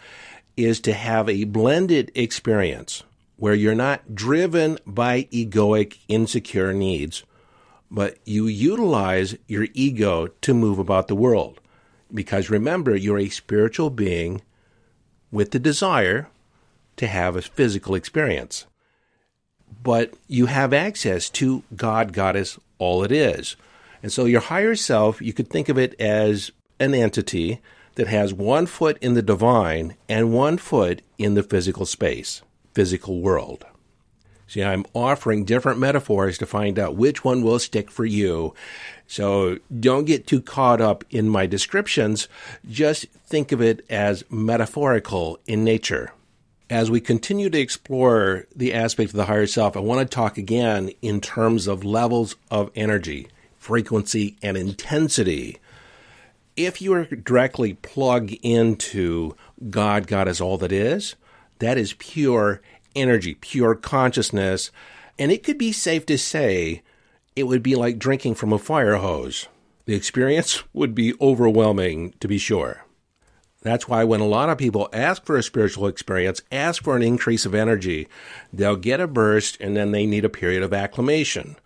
is 0.57 0.81
to 0.81 0.93
have 0.93 1.29
a 1.29 1.45
blended 1.45 2.11
experience 2.15 3.05
where 3.37 3.55
you're 3.55 3.75
not 3.75 4.15
driven 4.15 4.79
by 4.87 5.25
egoic, 5.25 5.99
insecure 6.09 6.73
needs, 6.73 7.25
but 7.91 8.17
you 8.25 8.47
utilize 8.47 9.37
your 9.47 9.67
ego 9.73 10.29
to 10.41 10.55
move 10.55 10.79
about 10.79 11.09
the 11.09 11.15
world. 11.15 11.61
Because 12.13 12.51
remember, 12.51 12.97
you're 12.97 13.19
a 13.19 13.29
spiritual 13.29 13.91
being 13.91 14.43
with 15.31 15.51
the 15.51 15.59
desire 15.59 16.29
to 16.97 17.07
have 17.07 17.37
a 17.37 17.43
physical 17.43 17.95
experience. 17.95 18.67
But 19.83 20.15
you 20.29 20.47
have 20.47 20.73
access 20.73 21.29
to 21.31 21.65
God, 21.75 22.13
Goddess, 22.13 22.59
all 22.79 23.03
it 23.03 23.13
is. 23.13 23.57
And 24.05 24.13
so 24.13 24.27
your 24.27 24.43
higher 24.43 24.75
self, 24.75 25.23
you 25.23 25.33
could 25.33 25.49
think 25.49 25.71
of 25.71 25.79
it 25.79 25.99
as 25.99 26.51
an 26.79 26.93
entity 26.93 27.63
that 27.95 28.07
has 28.07 28.35
one 28.35 28.67
foot 28.67 28.99
in 29.01 29.15
the 29.15 29.23
divine 29.23 29.97
and 30.11 30.31
one 30.31 30.59
foot 30.59 31.01
in 31.17 31.33
the 31.33 31.43
physical 31.43 31.87
space, 31.87 32.43
physical 32.75 33.23
world. 33.23 33.65
See, 34.47 34.63
I'm 34.63 34.85
offering 34.93 35.47
different 35.47 35.79
metaphors 35.79 36.37
to 36.37 36.45
find 36.45 36.79
out 36.79 36.97
which 36.97 37.25
one 37.25 37.41
will 37.41 37.59
stick 37.59 37.91
for 37.91 38.05
you. 38.05 38.53
So 39.07 39.59
don't 39.81 40.05
get 40.05 40.27
too 40.27 40.43
caught 40.43 40.83
up 40.83 41.07
in 41.09 41.31
my 41.31 41.47
descriptions. 41.47 42.29
Just 42.69 43.07
think 43.27 43.53
of 43.53 43.63
it 43.63 43.87
as 43.89 44.23
metaphorical 44.29 45.39
in 45.47 45.65
nature. 45.65 46.13
As 46.69 46.91
we 46.91 47.01
continue 47.01 47.49
to 47.49 47.59
explore 47.59 48.45
the 48.55 48.75
aspect 48.75 49.13
of 49.13 49.17
the 49.17 49.25
higher 49.25 49.47
self, 49.47 49.79
I 49.79 49.81
want 49.81 50.01
to 50.01 50.15
talk 50.15 50.37
again 50.37 50.91
in 51.01 51.23
terms 51.23 51.67
of 51.67 51.85
levels 51.85 52.37
of 52.51 52.71
energy 52.75 53.29
frequency, 53.65 54.37
and 54.43 54.59
intensity. 54.59 55.59
If 56.55 56.83
you 56.83 56.93
are 56.93 57.07
directly 57.07 57.73
plugged 57.73 58.37
into 58.43 59.35
God, 59.71 60.07
God 60.07 60.29
is 60.29 60.39
all 60.39 60.59
that 60.59 60.71
is, 60.71 61.17
that 61.61 61.79
is 61.79 61.95
pure 61.95 62.61
energy, 62.95 63.35
pure 63.37 63.75
consciousness. 63.75 64.71
And 65.19 65.33
it 65.33 65.43
could 65.43 65.57
be 65.57 65.73
safe 65.73 66.05
to 66.07 66.19
say 66.19 66.83
it 67.35 67.45
would 67.45 67.63
be 67.63 67.75
like 67.75 67.99
drinking 67.99 68.35
from 68.35 68.53
a 68.53 68.59
fire 68.59 68.97
hose. 68.97 69.49
The 69.87 69.95
experience 69.95 70.63
would 70.75 70.95
be 70.95 71.15
overwhelming, 71.19 72.13
to 72.21 72.29
be 72.29 72.39
sure. 72.39 72.85
That's 73.63 73.89
why 73.89 74.05
when 74.05 74.21
a 74.21 74.27
lot 74.27 74.51
of 74.51 74.59
people 74.59 74.91
ask 74.93 75.25
for 75.25 75.39
a 75.39 75.43
spiritual 75.43 75.87
experience, 75.87 76.43
ask 76.53 76.83
for 76.83 76.97
an 76.97 77.03
increase 77.03 77.47
of 77.47 77.55
energy, 77.55 78.09
they'll 78.53 78.77
get 78.77 79.01
a 79.01 79.07
burst 79.07 79.57
and 79.59 79.75
then 79.75 79.91
they 79.91 80.05
need 80.05 80.27
a 80.27 80.29
period 80.29 80.63
of 80.63 80.75
acclimation. 80.75 81.57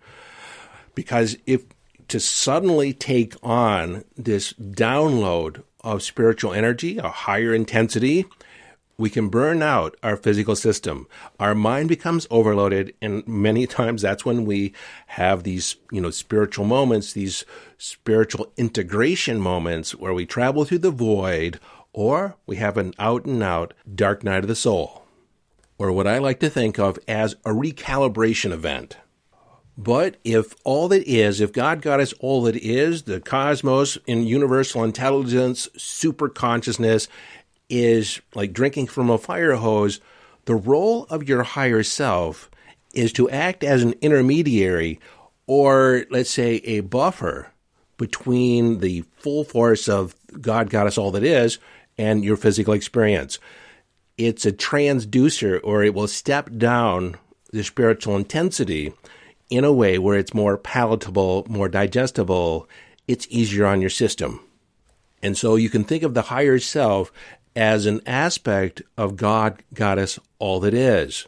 Because 0.95 1.37
if 1.45 1.65
to 2.09 2.19
suddenly 2.19 2.93
take 2.93 3.35
on 3.41 4.03
this 4.17 4.53
download 4.53 5.63
of 5.81 6.03
spiritual 6.03 6.53
energy, 6.53 6.97
a 6.97 7.09
higher 7.09 7.53
intensity, 7.53 8.25
we 8.97 9.09
can 9.09 9.29
burn 9.29 9.63
out 9.63 9.95
our 10.03 10.17
physical 10.17 10.57
system. 10.57 11.07
Our 11.39 11.55
mind 11.55 11.87
becomes 11.87 12.27
overloaded, 12.29 12.93
and 13.01 13.25
many 13.25 13.65
times 13.79 14.01
that's 14.01 14.25
when 14.25 14.45
we 14.45 14.73
have 15.07 15.43
these, 15.43 15.77
you 15.91 16.01
know, 16.01 16.11
spiritual 16.11 16.65
moments, 16.65 17.13
these 17.13 17.45
spiritual 17.77 18.51
integration 18.57 19.39
moments 19.39 19.95
where 19.95 20.13
we 20.13 20.25
travel 20.25 20.65
through 20.65 20.79
the 20.79 20.91
void, 20.91 21.59
or 21.93 22.35
we 22.45 22.57
have 22.57 22.77
an 22.77 22.93
out 22.99 23.25
and 23.25 23.41
out 23.41 23.73
dark 23.95 24.23
night 24.23 24.43
of 24.43 24.49
the 24.49 24.55
soul, 24.55 25.05
or 25.77 25.93
what 25.93 26.05
I 26.05 26.17
like 26.17 26.41
to 26.41 26.49
think 26.49 26.77
of 26.77 26.99
as 27.07 27.33
a 27.45 27.51
recalibration 27.51 28.51
event. 28.51 28.97
But 29.81 30.17
if 30.25 30.55
all 30.65 30.89
that 30.89 31.07
is, 31.07 31.39
if 31.39 31.53
God 31.53 31.81
Goddess 31.81 32.13
all 32.19 32.43
that 32.43 32.57
is, 32.57 33.03
the 33.03 33.21
cosmos 33.21 33.97
in 34.05 34.27
universal 34.27 34.83
intelligence, 34.83 35.69
super 35.77 36.27
consciousness 36.27 37.07
is 37.69 38.19
like 38.35 38.51
drinking 38.51 38.87
from 38.87 39.09
a 39.09 39.17
fire 39.17 39.55
hose, 39.55 40.01
The 40.43 40.55
role 40.55 41.05
of 41.05 41.29
your 41.29 41.43
higher 41.43 41.81
self 41.83 42.51
is 42.93 43.13
to 43.13 43.29
act 43.29 43.63
as 43.63 43.81
an 43.81 43.93
intermediary 44.01 44.99
or, 45.47 46.05
let's 46.09 46.29
say, 46.29 46.55
a 46.65 46.81
buffer 46.81 47.53
between 47.95 48.79
the 48.79 49.05
full 49.19 49.45
force 49.45 49.87
of 49.87 50.13
God 50.41 50.69
Goddess 50.69 50.97
all 50.97 51.11
that 51.11 51.23
is 51.23 51.57
and 51.97 52.25
your 52.25 52.35
physical 52.35 52.73
experience. 52.73 53.39
It's 54.17 54.45
a 54.45 54.51
transducer, 54.51 55.61
or 55.63 55.83
it 55.83 55.93
will 55.93 56.07
step 56.07 56.49
down 56.57 57.15
the 57.53 57.63
spiritual 57.63 58.17
intensity 58.17 58.93
in 59.49 59.63
a 59.63 59.73
way 59.73 59.97
where 59.97 60.17
it's 60.17 60.33
more 60.33 60.57
palatable, 60.57 61.45
more 61.49 61.69
digestible, 61.69 62.69
it's 63.07 63.27
easier 63.29 63.65
on 63.65 63.81
your 63.81 63.89
system. 63.89 64.39
And 65.21 65.37
so 65.37 65.55
you 65.55 65.69
can 65.69 65.83
think 65.83 66.03
of 66.03 66.13
the 66.13 66.23
higher 66.23 66.59
self 66.59 67.11
as 67.55 67.85
an 67.85 68.01
aspect 68.05 68.81
of 68.97 69.17
God, 69.17 69.63
Goddess, 69.73 70.19
all 70.37 70.59
that 70.61 70.73
is. 70.73 71.27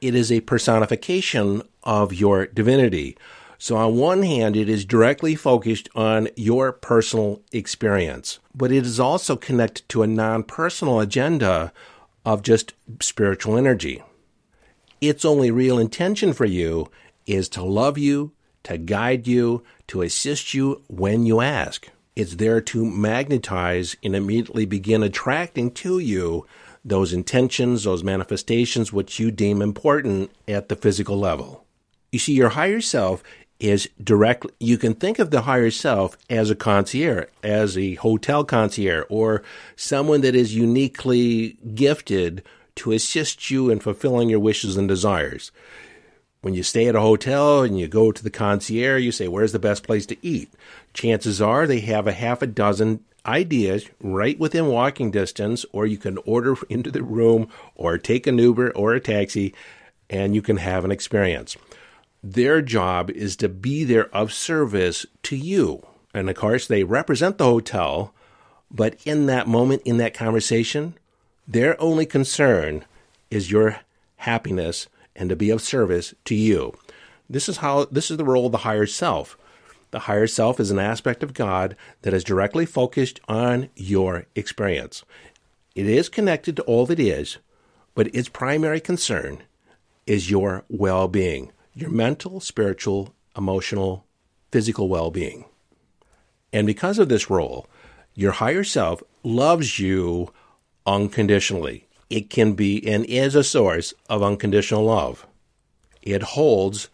It 0.00 0.14
is 0.14 0.32
a 0.32 0.40
personification 0.40 1.62
of 1.82 2.12
your 2.12 2.46
divinity. 2.46 3.16
So, 3.58 3.76
on 3.76 3.96
one 3.96 4.22
hand, 4.22 4.56
it 4.56 4.70
is 4.70 4.86
directly 4.86 5.34
focused 5.34 5.90
on 5.94 6.28
your 6.34 6.72
personal 6.72 7.42
experience, 7.52 8.38
but 8.54 8.72
it 8.72 8.86
is 8.86 8.98
also 8.98 9.36
connected 9.36 9.86
to 9.90 10.02
a 10.02 10.06
non 10.06 10.44
personal 10.44 10.98
agenda 10.98 11.70
of 12.24 12.42
just 12.42 12.72
spiritual 13.00 13.58
energy. 13.58 14.02
Its 15.02 15.26
only 15.26 15.50
real 15.50 15.78
intention 15.78 16.32
for 16.32 16.46
you 16.46 16.90
is 17.30 17.48
to 17.50 17.62
love 17.62 17.96
you, 17.96 18.32
to 18.64 18.76
guide 18.76 19.26
you, 19.26 19.62
to 19.86 20.02
assist 20.02 20.52
you 20.52 20.82
when 20.88 21.24
you 21.24 21.40
ask. 21.40 21.88
It's 22.16 22.36
there 22.36 22.60
to 22.60 22.84
magnetize 22.84 23.96
and 24.02 24.16
immediately 24.16 24.66
begin 24.66 25.02
attracting 25.02 25.70
to 25.72 25.98
you 25.98 26.46
those 26.84 27.12
intentions, 27.12 27.84
those 27.84 28.02
manifestations 28.02 28.92
which 28.92 29.18
you 29.18 29.30
deem 29.30 29.62
important 29.62 30.30
at 30.48 30.68
the 30.68 30.76
physical 30.76 31.18
level. 31.18 31.64
You 32.10 32.18
see, 32.18 32.34
your 32.34 32.50
higher 32.50 32.80
self 32.80 33.22
is 33.60 33.88
directly, 34.02 34.50
you 34.58 34.78
can 34.78 34.94
think 34.94 35.18
of 35.18 35.30
the 35.30 35.42
higher 35.42 35.70
self 35.70 36.16
as 36.28 36.50
a 36.50 36.54
concierge, 36.54 37.26
as 37.42 37.76
a 37.76 37.94
hotel 37.96 38.42
concierge, 38.42 39.04
or 39.08 39.42
someone 39.76 40.22
that 40.22 40.34
is 40.34 40.54
uniquely 40.54 41.58
gifted 41.74 42.42
to 42.76 42.92
assist 42.92 43.50
you 43.50 43.70
in 43.70 43.78
fulfilling 43.78 44.30
your 44.30 44.40
wishes 44.40 44.76
and 44.76 44.88
desires. 44.88 45.52
When 46.42 46.54
you 46.54 46.62
stay 46.62 46.88
at 46.88 46.96
a 46.96 47.00
hotel 47.00 47.62
and 47.62 47.78
you 47.78 47.86
go 47.86 48.12
to 48.12 48.22
the 48.22 48.30
concierge, 48.30 49.02
you 49.02 49.12
say, 49.12 49.28
Where's 49.28 49.52
the 49.52 49.58
best 49.58 49.82
place 49.82 50.06
to 50.06 50.16
eat? 50.26 50.50
Chances 50.94 51.40
are 51.40 51.66
they 51.66 51.80
have 51.80 52.06
a 52.06 52.12
half 52.12 52.40
a 52.40 52.46
dozen 52.46 53.04
ideas 53.26 53.86
right 54.00 54.38
within 54.38 54.66
walking 54.66 55.10
distance, 55.10 55.66
or 55.72 55.86
you 55.86 55.98
can 55.98 56.18
order 56.24 56.56
into 56.68 56.90
the 56.90 57.02
room 57.02 57.48
or 57.74 57.98
take 57.98 58.26
an 58.26 58.38
Uber 58.38 58.70
or 58.70 58.94
a 58.94 59.00
taxi 59.00 59.54
and 60.08 60.34
you 60.34 60.42
can 60.42 60.56
have 60.56 60.84
an 60.84 60.90
experience. 60.90 61.56
Their 62.22 62.60
job 62.60 63.10
is 63.10 63.36
to 63.36 63.48
be 63.48 63.84
there 63.84 64.14
of 64.14 64.32
service 64.32 65.06
to 65.24 65.36
you. 65.36 65.86
And 66.12 66.28
of 66.28 66.36
course, 66.36 66.66
they 66.66 66.82
represent 66.84 67.38
the 67.38 67.44
hotel, 67.44 68.12
but 68.70 68.96
in 69.06 69.26
that 69.26 69.46
moment, 69.46 69.82
in 69.84 69.98
that 69.98 70.12
conversation, 70.12 70.94
their 71.46 71.80
only 71.80 72.04
concern 72.06 72.84
is 73.30 73.50
your 73.50 73.80
happiness 74.16 74.88
and 75.20 75.28
to 75.28 75.36
be 75.36 75.50
of 75.50 75.60
service 75.60 76.14
to 76.24 76.34
you. 76.34 76.74
This 77.28 77.48
is 77.48 77.58
how 77.58 77.84
this 77.84 78.10
is 78.10 78.16
the 78.16 78.24
role 78.24 78.46
of 78.46 78.52
the 78.52 78.58
higher 78.58 78.86
self. 78.86 79.36
The 79.92 80.00
higher 80.00 80.26
self 80.26 80.58
is 80.58 80.70
an 80.70 80.78
aspect 80.78 81.22
of 81.22 81.34
God 81.34 81.76
that 82.02 82.14
is 82.14 82.24
directly 82.24 82.64
focused 82.64 83.20
on 83.28 83.68
your 83.76 84.26
experience. 84.34 85.04
It 85.74 85.86
is 85.86 86.08
connected 86.08 86.56
to 86.56 86.62
all 86.62 86.86
that 86.86 86.98
is, 86.98 87.38
but 87.94 88.12
its 88.14 88.28
primary 88.28 88.80
concern 88.80 89.42
is 90.06 90.30
your 90.30 90.64
well 90.68 91.06
being 91.06 91.52
your 91.74 91.90
mental, 91.90 92.40
spiritual, 92.40 93.14
emotional, 93.36 94.04
physical 94.50 94.88
well 94.88 95.10
being. 95.10 95.44
And 96.52 96.66
because 96.66 96.98
of 96.98 97.08
this 97.08 97.30
role, 97.30 97.66
your 98.14 98.32
higher 98.32 98.64
self 98.64 99.02
loves 99.22 99.78
you 99.78 100.32
unconditionally. 100.86 101.86
It 102.10 102.28
can 102.28 102.54
be 102.54 102.86
and 102.86 103.04
is 103.06 103.34
a 103.34 103.44
source 103.44 103.94
of 104.08 104.22
unconditional 104.22 104.84
love. 104.84 105.26
It 106.02 106.22
holds 106.22 106.88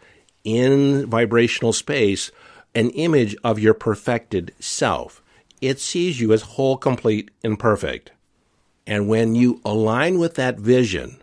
in 0.44 1.06
vibrational 1.06 1.72
space 1.72 2.30
an 2.74 2.90
image 2.90 3.34
of 3.42 3.58
your 3.58 3.74
perfected 3.74 4.54
self. 4.60 5.22
It 5.62 5.80
sees 5.80 6.20
you 6.20 6.32
as 6.32 6.42
whole, 6.42 6.76
complete, 6.76 7.30
and 7.42 7.58
perfect. 7.58 8.12
And 8.86 9.08
when 9.08 9.34
you 9.34 9.60
align 9.64 10.18
with 10.18 10.34
that 10.34 10.58
vision, 10.60 11.22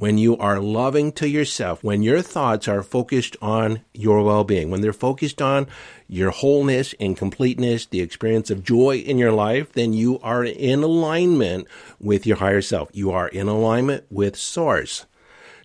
when 0.00 0.16
you 0.16 0.34
are 0.38 0.60
loving 0.60 1.12
to 1.12 1.28
yourself, 1.28 1.84
when 1.84 2.02
your 2.02 2.22
thoughts 2.22 2.66
are 2.66 2.82
focused 2.82 3.36
on 3.42 3.82
your 3.92 4.22
well 4.22 4.44
being, 4.44 4.70
when 4.70 4.80
they're 4.80 4.94
focused 4.94 5.42
on 5.42 5.66
your 6.08 6.30
wholeness 6.30 6.94
and 6.98 7.18
completeness, 7.18 7.84
the 7.84 8.00
experience 8.00 8.50
of 8.50 8.64
joy 8.64 8.96
in 8.96 9.18
your 9.18 9.30
life, 9.30 9.74
then 9.74 9.92
you 9.92 10.18
are 10.20 10.42
in 10.42 10.82
alignment 10.82 11.68
with 12.00 12.26
your 12.26 12.38
higher 12.38 12.62
self. 12.62 12.88
You 12.94 13.10
are 13.10 13.28
in 13.28 13.46
alignment 13.46 14.06
with 14.10 14.36
Source. 14.36 15.04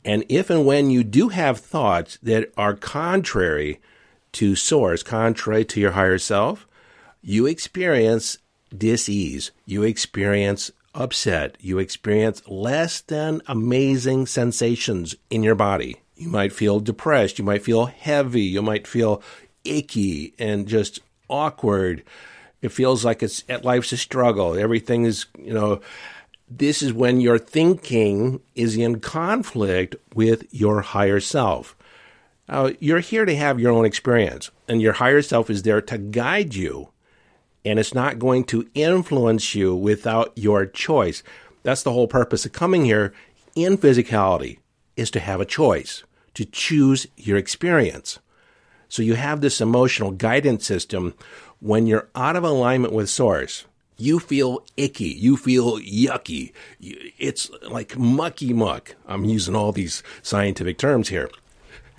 And 0.04 0.26
if 0.28 0.50
and 0.50 0.65
when 0.65 0.89
you 0.89 1.06
do 1.06 1.30
have 1.30 1.60
thoughts 1.60 2.19
that 2.21 2.52
are 2.58 2.74
contrary 2.74 3.80
to 4.34 4.54
Source, 4.58 5.02
contrary 5.02 5.63
to 5.63 5.80
your 5.80 5.91
higher 5.91 6.17
self, 6.17 6.67
you 7.21 7.45
experience 7.45 8.38
dis-ease. 8.78 9.52
You 9.65 9.84
experience 9.84 10.71
upset, 10.95 11.58
you 11.60 11.77
experience 11.77 12.41
less 12.47 13.01
than 13.01 13.41
amazing 13.47 14.25
sensations 14.25 15.15
in 15.29 15.43
your 15.43 15.55
body. 15.55 15.97
You 16.15 16.29
might 16.29 16.53
feel 16.53 16.79
depressed, 16.79 17.38
you 17.38 17.45
might 17.45 17.63
feel 17.63 17.86
heavy, 17.86 18.43
you 18.43 18.62
might 18.62 18.88
feel 18.88 19.21
icky 19.63 20.34
and 20.39 20.67
just 20.67 20.99
awkward. 21.29 22.03
It 22.62 22.69
feels 22.69 23.03
like 23.03 23.21
it's 23.21 23.43
life's 23.63 23.91
a 23.91 23.97
struggle. 23.97 24.58
Everything 24.58 25.03
is, 25.05 25.25
you 25.38 25.53
know, 25.53 25.81
this 26.49 26.81
is 26.81 26.93
when 26.93 27.19
your 27.19 27.38
thinking 27.38 28.39
is 28.55 28.77
in 28.77 28.99
conflict 28.99 29.95
with 30.13 30.45
your 30.53 30.81
higher 30.81 31.19
self. 31.19 31.75
You're 32.79 32.99
here 32.99 33.25
to 33.25 33.36
have 33.36 33.60
your 33.60 33.71
own 33.71 33.86
experience, 33.86 34.51
and 34.67 34.81
your 34.81 34.93
higher 34.93 35.21
self 35.21 35.49
is 35.49 35.63
there 35.63 35.81
to 35.81 35.97
guide 35.97 36.55
you 36.55 36.89
and 37.65 37.80
it's 37.80 37.93
not 37.93 38.19
going 38.19 38.43
to 38.45 38.69
influence 38.75 39.56
you 39.56 39.75
without 39.75 40.32
your 40.36 40.65
choice. 40.65 41.23
That's 41.63 41.84
the 41.84 41.91
whole 41.91 42.08
purpose 42.08 42.45
of 42.45 42.54
coming 42.54 42.86
here 42.86 43.12
in 43.56 43.78
physicality 43.78 44.60
is 44.95 45.10
to 45.12 45.19
have 45.19 45.41
a 45.41 45.45
choice, 45.45 46.04
to 46.36 46.45
choose 46.45 47.08
your 47.17 47.38
experience. 47.38 48.19
So 48.88 49.01
you 49.01 49.15
have 49.15 49.41
this 49.41 49.60
emotional 49.60 50.12
guidance 50.12 50.65
system 50.65 51.15
when 51.60 51.88
you're 51.88 52.10
out 52.15 52.36
of 52.36 52.43
alignment 52.43 52.93
with 52.93 53.10
source. 53.10 53.65
You 53.97 54.19
feel 54.19 54.63
icky. 54.78 55.06
You 55.06 55.38
feel 55.38 55.80
yucky. 55.80 56.51
It's 56.80 57.49
like 57.67 57.97
mucky 57.97 58.54
muck. 58.54 58.95
I'm 59.08 59.25
using 59.25 59.56
all 59.56 59.71
these 59.71 60.04
scientific 60.21 60.78
terms 60.78 61.10
here. 61.10 61.30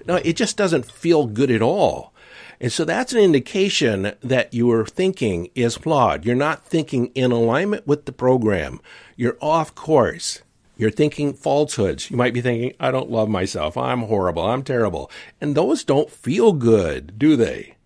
No, 0.07 0.17
it 0.17 0.37
just 0.37 0.57
doesn't 0.57 0.91
feel 0.91 1.27
good 1.27 1.51
at 1.51 1.63
all. 1.63 2.13
And 2.61 2.73
so 2.73 2.85
that's 2.85 3.13
an 3.13 3.21
indication 3.21 4.13
that 4.21 4.55
your 4.55 4.87
thinking 4.87 5.51
is 5.55 5.77
flawed. 5.77 6.25
You're 6.25 6.35
not 6.35 6.65
thinking 6.65 7.07
in 7.15 7.33
alignment 7.33 7.87
with 7.87 8.07
the 8.07 8.13
program. 8.13 8.81
You're 9.17 9.37
off 9.41 9.75
course. 9.75 10.43
You're 10.79 10.91
thinking 10.91 11.33
falsehoods. 11.33 12.11
You 12.11 12.17
might 12.17 12.35
be 12.35 12.41
thinking, 12.41 12.75
I 12.79 12.91
don't 12.91 13.11
love 13.11 13.29
myself. 13.29 13.77
I'm 13.77 14.03
horrible. 14.03 14.45
I'm 14.45 14.63
terrible. 14.63 15.11
And 15.41 15.55
those 15.55 15.85
don't 15.85 16.11
feel 16.11 16.53
good, 16.53 17.19
do 17.19 17.37
they? 17.37 17.77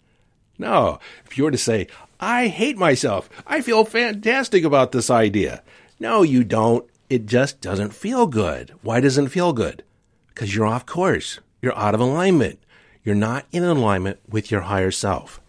No. 0.58 0.98
If 1.24 1.38
you 1.38 1.44
were 1.44 1.50
to 1.50 1.58
say, 1.58 1.86
I 2.18 2.48
hate 2.48 2.76
myself. 2.76 3.30
I 3.46 3.60
feel 3.60 3.84
fantastic 3.84 4.64
about 4.64 4.92
this 4.92 5.08
idea. 5.08 5.62
No, 5.98 6.22
you 6.22 6.44
don't. 6.44 6.84
It 7.08 7.26
just 7.26 7.60
doesn't 7.60 7.94
feel 7.94 8.26
good. 8.26 8.72
Why 8.82 9.00
doesn't 9.00 9.26
it 9.26 9.32
feel 9.32 9.52
good? 9.52 9.82
Because 10.28 10.54
you're 10.54 10.66
off 10.66 10.86
course. 10.86 11.40
You're 11.62 11.76
out 11.76 11.94
of 11.94 12.00
alignment 12.00 12.58
you're 13.04 13.14
not 13.14 13.46
in 13.52 13.64
alignment 13.64 14.20
with 14.28 14.50
your 14.50 14.62
higher 14.62 14.90
self. 14.90 15.40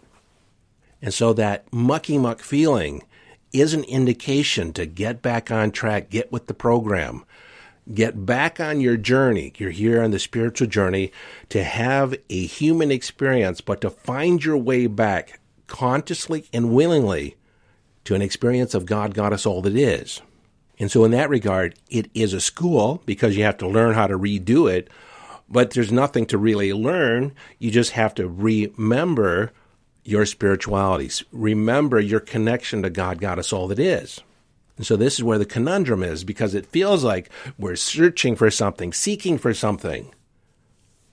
And 1.01 1.13
so 1.13 1.33
that 1.33 1.71
mucky 1.73 2.17
muck 2.17 2.39
feeling 2.39 3.03
is 3.51 3.73
an 3.73 3.83
indication 3.85 4.71
to 4.73 4.85
get 4.85 5.21
back 5.21 5.51
on 5.51 5.71
track, 5.71 6.09
get 6.09 6.31
with 6.31 6.47
the 6.47 6.53
program, 6.53 7.25
get 7.93 8.25
back 8.25 8.59
on 8.59 8.79
your 8.79 8.97
journey. 8.97 9.51
You're 9.57 9.71
here 9.71 10.01
on 10.01 10.11
the 10.11 10.19
spiritual 10.19 10.67
journey 10.67 11.11
to 11.49 11.63
have 11.63 12.15
a 12.29 12.45
human 12.45 12.91
experience, 12.91 13.59
but 13.59 13.81
to 13.81 13.89
find 13.89 14.43
your 14.43 14.57
way 14.57 14.87
back 14.87 15.39
consciously 15.67 16.45
and 16.53 16.73
willingly 16.73 17.35
to 18.03 18.15
an 18.15 18.21
experience 18.21 18.73
of 18.73 18.85
God, 18.85 19.13
Goddess, 19.13 19.45
all 19.45 19.61
that 19.61 19.75
is. 19.75 20.21
And 20.79 20.89
so, 20.89 21.03
in 21.03 21.11
that 21.11 21.29
regard, 21.29 21.75
it 21.89 22.09
is 22.13 22.33
a 22.33 22.41
school 22.41 23.03
because 23.05 23.37
you 23.37 23.43
have 23.43 23.57
to 23.57 23.67
learn 23.67 23.93
how 23.93 24.07
to 24.07 24.17
redo 24.17 24.71
it 24.71 24.89
but 25.51 25.71
there's 25.71 25.91
nothing 25.91 26.25
to 26.27 26.37
really 26.37 26.73
learn. 26.73 27.33
You 27.59 27.71
just 27.71 27.91
have 27.91 28.15
to 28.15 28.27
remember 28.27 29.51
your 30.03 30.25
spiritualities. 30.25 31.23
Remember 31.31 31.99
your 31.99 32.19
connection 32.21 32.81
to 32.83 32.89
God, 32.89 33.19
God 33.19 33.37
is 33.37 33.53
all 33.53 33.67
that 33.67 33.79
is. 33.79 34.21
And 34.77 34.85
so 34.85 34.95
this 34.95 35.15
is 35.15 35.23
where 35.23 35.37
the 35.37 35.45
conundrum 35.45 36.01
is 36.01 36.23
because 36.23 36.55
it 36.55 36.65
feels 36.65 37.03
like 37.03 37.29
we're 37.57 37.75
searching 37.75 38.35
for 38.35 38.49
something, 38.49 38.93
seeking 38.93 39.37
for 39.37 39.53
something. 39.53 40.11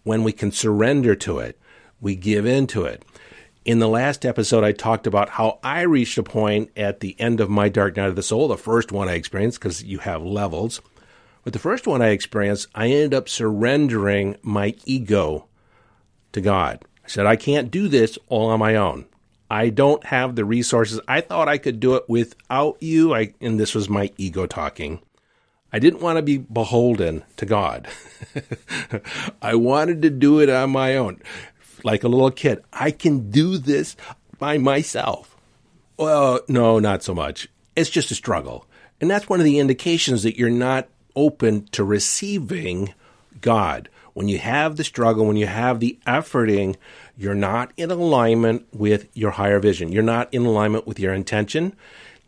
When 0.05 0.23
we 0.23 0.33
can 0.33 0.53
surrender 0.53 1.15
to 1.17 1.41
it, 1.41 1.59
we 2.01 2.17
give 2.17 2.47
in 2.47 2.67
to 2.69 2.85
it. 2.85 3.05
In 3.65 3.81
the 3.81 3.89
last 3.89 4.25
episode, 4.25 4.65
I 4.65 4.73
talked 4.73 5.07
about 5.07 5.29
how 5.29 5.59
I 5.63 5.83
reached 5.83 6.17
a 6.17 6.23
point 6.23 6.71
at 6.77 7.01
the 7.01 7.15
end 7.21 7.41
of 7.41 7.51
my 7.51 7.69
dark 7.69 7.97
night 7.97 8.09
of 8.09 8.17
the 8.17 8.23
soul, 8.23 8.49
the 8.49 8.57
first 8.57 8.93
one 8.93 9.09
I 9.09 9.15
experienced, 9.15 9.61
because 9.61 9.83
you 9.83 9.99
have 9.99 10.23
levels. 10.23 10.81
But 11.49 11.55
the 11.55 11.61
first 11.61 11.87
one 11.87 12.03
I 12.03 12.09
experienced, 12.09 12.69
I 12.75 12.89
ended 12.89 13.15
up 13.15 13.27
surrendering 13.27 14.37
my 14.43 14.75
ego 14.85 15.49
to 16.33 16.43
God. 16.43 16.85
I 17.03 17.09
said, 17.09 17.25
I 17.25 17.37
can't 17.37 17.71
do 17.71 17.89
this 17.89 18.19
all 18.27 18.51
on 18.51 18.59
my 18.59 18.77
own. 18.77 19.07
I 19.51 19.71
don't 19.71 20.05
have 20.05 20.37
the 20.37 20.45
resources. 20.45 21.01
I 21.09 21.23
thought 21.23 21.49
I 21.49 21.57
could 21.57 21.81
do 21.81 21.95
it 21.95 22.05
without 22.07 22.77
you. 22.83 23.15
I, 23.15 23.33
and 23.41 23.59
this 23.59 23.75
was 23.75 23.89
my 23.89 24.13
ego 24.19 24.45
talking. 24.45 25.01
I 25.73 25.79
didn't 25.79 26.03
want 26.03 26.19
to 26.19 26.23
be 26.23 26.37
beholden 26.37 27.25
to 27.39 27.47
God. 27.47 27.89
I 29.41 29.55
wanted 29.55 30.03
to 30.03 30.11
do 30.11 30.41
it 30.41 30.51
on 30.51 30.69
my 30.69 30.99
own. 30.99 31.23
Like 31.83 32.05
a 32.05 32.09
little 32.09 32.31
kid, 32.31 32.63
I 32.75 32.91
can 32.91 33.31
do 33.31 33.57
this 33.57 33.97
by 34.39 34.59
myself. 34.59 35.35
Well, 35.97 36.41
no, 36.47 36.79
not 36.79 37.03
so 37.03 37.15
much. 37.15 37.49
It's 37.75 37.89
just 37.89 38.11
a 38.11 38.15
struggle. 38.15 38.67
And 39.01 39.11
that's 39.11 39.31
one 39.31 39.41
of 39.41 39.45
the 39.45 39.61
indications 39.61 40.25
that 40.25 40.37
you're 40.37 40.51
not 40.51 40.89
open 41.19 41.67
to 41.73 41.83
receiving 41.83 42.95
God. 43.41 43.89
When 44.15 44.29
you 44.29 44.39
have 44.39 44.77
the 44.77 44.85
struggle, 44.85 45.27
when 45.27 45.37
you 45.37 45.47
have 45.47 45.81
the 45.81 45.99
efforting, 46.07 46.77
you're 47.17 47.35
not 47.35 47.73
in 47.77 47.91
alignment 47.91 48.67
with 48.73 49.09
your 49.15 49.33
higher 49.33 49.59
vision. 49.59 49.91
You're 49.91 50.03
not 50.03 50.33
in 50.33 50.47
alignment 50.47 50.87
with 50.87 51.01
your 51.01 51.13
intention. 51.13 51.75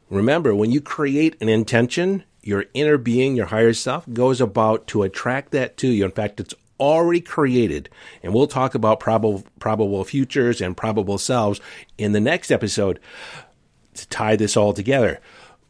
Remember, 0.08 0.54
when 0.54 0.72
you 0.72 0.80
create 0.80 1.40
an 1.40 1.48
intention, 1.48 2.24
your 2.42 2.64
inner 2.74 2.98
being, 2.98 3.36
your 3.36 3.46
higher 3.46 3.72
self, 3.72 4.04
goes 4.12 4.40
about 4.40 4.88
to 4.88 5.04
attract 5.04 5.52
that 5.52 5.76
to 5.78 5.88
you. 5.88 6.04
In 6.04 6.10
fact, 6.10 6.40
it's 6.40 6.54
already 6.80 7.20
created. 7.20 7.88
And 8.22 8.34
we'll 8.34 8.48
talk 8.48 8.74
about 8.74 8.98
probable, 8.98 9.44
probable 9.60 10.02
futures 10.04 10.60
and 10.60 10.76
probable 10.76 11.18
selves 11.18 11.60
in 11.96 12.12
the 12.12 12.20
next 12.20 12.50
episode 12.50 12.98
to 13.94 14.08
tie 14.08 14.34
this 14.34 14.56
all 14.56 14.72
together. 14.72 15.20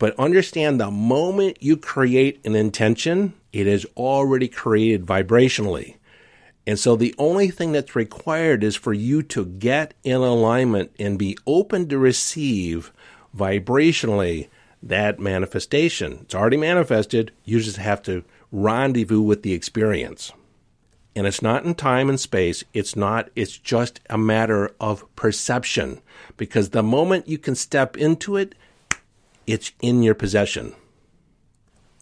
But 0.01 0.19
understand 0.19 0.81
the 0.81 0.91
moment 0.91 1.63
you 1.63 1.77
create 1.77 2.41
an 2.47 2.55
intention, 2.57 3.35
it 3.53 3.67
is 3.67 3.87
already 3.99 4.49
created 4.49 5.05
vibrationally. 5.05 5.97
And 6.67 6.79
so 6.79 6.97
the 6.97 7.15
only 7.19 7.49
thing 7.49 7.73
that's 7.73 7.95
required 7.95 8.65
is 8.65 8.77
for 8.77 8.95
you 8.95 9.23
to 9.25 9.45
get 9.45 9.93
in 10.03 10.17
alignment 10.17 10.91
and 10.99 11.19
be 11.19 11.37
open 11.47 11.87
to 11.91 11.99
receive 11.99 12.95
vibrationally 13.37 14.49
that 14.83 15.21
manifestation. 15.21 16.21
It's 16.23 16.35
already 16.35 16.57
manifested. 16.57 17.31
You 17.45 17.61
just 17.61 17.77
have 17.77 18.03
to 18.05 18.25
rendezvous 18.51 19.21
with 19.21 19.43
the 19.43 19.53
experience. 19.53 20.33
And 21.15 21.27
it's 21.27 21.43
not 21.43 21.67
in 21.67 21.75
time 21.75 22.09
and 22.09 22.19
space. 22.19 22.65
It's 22.73 22.97
not, 22.97 23.29
it's 23.37 23.59
just 23.59 24.01
a 24.09 24.17
matter 24.17 24.75
of 24.81 25.05
perception. 25.15 26.01
Because 26.39 26.71
the 26.71 26.83
moment 26.83 27.29
you 27.29 27.37
can 27.37 27.55
step 27.55 27.99
into 27.99 28.39
it, 28.39 28.55
it's 29.51 29.73
in 29.83 30.03
your 30.03 30.15
possession. 30.15 30.75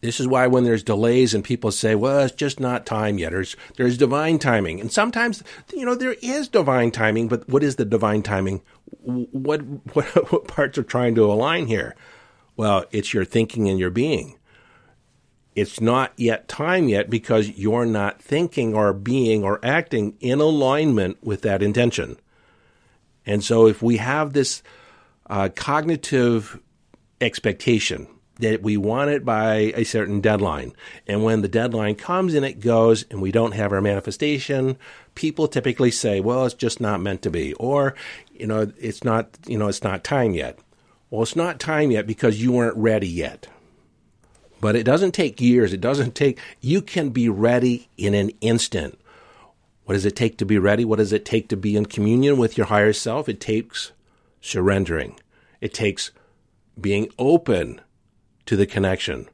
This 0.00 0.20
is 0.20 0.28
why 0.28 0.46
when 0.46 0.62
there's 0.62 0.84
delays 0.84 1.34
and 1.34 1.42
people 1.42 1.72
say, 1.72 1.94
well, 1.94 2.20
it's 2.20 2.34
just 2.34 2.60
not 2.60 2.86
time 2.86 3.18
yet, 3.18 3.34
or 3.34 3.44
there's 3.76 3.98
divine 3.98 4.38
timing. 4.38 4.80
And 4.80 4.92
sometimes, 4.92 5.42
you 5.74 5.84
know, 5.84 5.96
there 5.96 6.14
is 6.22 6.46
divine 6.46 6.92
timing, 6.92 7.26
but 7.26 7.48
what 7.48 7.64
is 7.64 7.76
the 7.76 7.84
divine 7.84 8.22
timing? 8.22 8.60
What, 9.02 9.60
what, 9.94 10.32
what 10.32 10.46
parts 10.46 10.78
are 10.78 10.84
trying 10.84 11.16
to 11.16 11.24
align 11.24 11.66
here? 11.66 11.96
Well, 12.56 12.84
it's 12.92 13.12
your 13.12 13.24
thinking 13.24 13.68
and 13.68 13.78
your 13.78 13.90
being. 13.90 14.38
It's 15.56 15.80
not 15.80 16.12
yet 16.16 16.46
time 16.46 16.88
yet 16.88 17.10
because 17.10 17.48
you're 17.48 17.86
not 17.86 18.22
thinking 18.22 18.74
or 18.74 18.92
being 18.92 19.42
or 19.42 19.58
acting 19.64 20.16
in 20.20 20.40
alignment 20.40 21.24
with 21.24 21.42
that 21.42 21.62
intention. 21.62 22.18
And 23.26 23.42
so 23.42 23.66
if 23.66 23.82
we 23.82 23.96
have 23.96 24.32
this 24.32 24.62
uh, 25.28 25.48
cognitive 25.54 26.60
expectation, 27.20 28.06
that 28.38 28.62
we 28.62 28.76
want 28.76 29.10
it 29.10 29.24
by 29.24 29.72
a 29.74 29.84
certain 29.84 30.20
deadline. 30.20 30.72
And 31.06 31.24
when 31.24 31.42
the 31.42 31.48
deadline 31.48 31.96
comes 31.96 32.34
and 32.34 32.44
it 32.44 32.60
goes 32.60 33.04
and 33.10 33.20
we 33.20 33.32
don't 33.32 33.52
have 33.54 33.72
our 33.72 33.80
manifestation, 33.80 34.78
people 35.14 35.48
typically 35.48 35.90
say, 35.90 36.20
well, 36.20 36.46
it's 36.46 36.54
just 36.54 36.80
not 36.80 37.00
meant 37.00 37.22
to 37.22 37.30
be. 37.30 37.54
Or, 37.54 37.94
you 38.32 38.46
know, 38.46 38.70
it's 38.80 39.02
not, 39.02 39.30
you 39.46 39.58
know, 39.58 39.68
it's 39.68 39.82
not 39.82 40.04
time 40.04 40.34
yet. 40.34 40.58
Well, 41.10 41.22
it's 41.22 41.36
not 41.36 41.58
time 41.58 41.90
yet 41.90 42.06
because 42.06 42.40
you 42.40 42.52
weren't 42.52 42.76
ready 42.76 43.08
yet. 43.08 43.48
But 44.60 44.76
it 44.76 44.84
doesn't 44.84 45.12
take 45.12 45.40
years. 45.40 45.72
It 45.72 45.80
doesn't 45.80 46.14
take, 46.14 46.38
you 46.60 46.82
can 46.82 47.10
be 47.10 47.28
ready 47.28 47.88
in 47.96 48.14
an 48.14 48.30
instant. 48.40 48.98
What 49.84 49.94
does 49.94 50.04
it 50.04 50.16
take 50.16 50.36
to 50.38 50.44
be 50.44 50.58
ready? 50.58 50.84
What 50.84 50.98
does 50.98 51.12
it 51.12 51.24
take 51.24 51.48
to 51.48 51.56
be 51.56 51.76
in 51.76 51.86
communion 51.86 52.36
with 52.36 52.58
your 52.58 52.66
higher 52.66 52.92
self? 52.92 53.28
It 53.28 53.40
takes 53.40 53.92
surrendering. 54.40 55.18
It 55.60 55.72
takes 55.72 56.10
being 56.80 57.08
open 57.18 57.80
to 58.46 58.56
the 58.56 58.66
connection. 58.66 59.28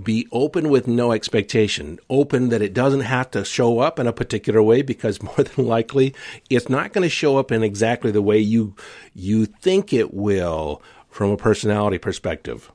Be 0.00 0.28
open 0.30 0.68
with 0.68 0.86
no 0.86 1.10
expectation. 1.10 1.98
Open 2.08 2.50
that 2.50 2.62
it 2.62 2.72
doesn't 2.72 3.00
have 3.00 3.30
to 3.32 3.44
show 3.44 3.80
up 3.80 3.98
in 3.98 4.06
a 4.06 4.12
particular 4.12 4.62
way 4.62 4.82
because 4.82 5.22
more 5.22 5.36
than 5.36 5.66
likely 5.66 6.14
it's 6.48 6.68
not 6.68 6.92
going 6.92 7.02
to 7.02 7.08
show 7.08 7.36
up 7.36 7.50
in 7.50 7.62
exactly 7.62 8.10
the 8.10 8.22
way 8.22 8.38
you 8.38 8.74
you 9.14 9.46
think 9.46 9.92
it 9.92 10.14
will 10.14 10.82
from 11.08 11.30
a 11.30 11.36
personality 11.36 11.98
perspective. 11.98 12.70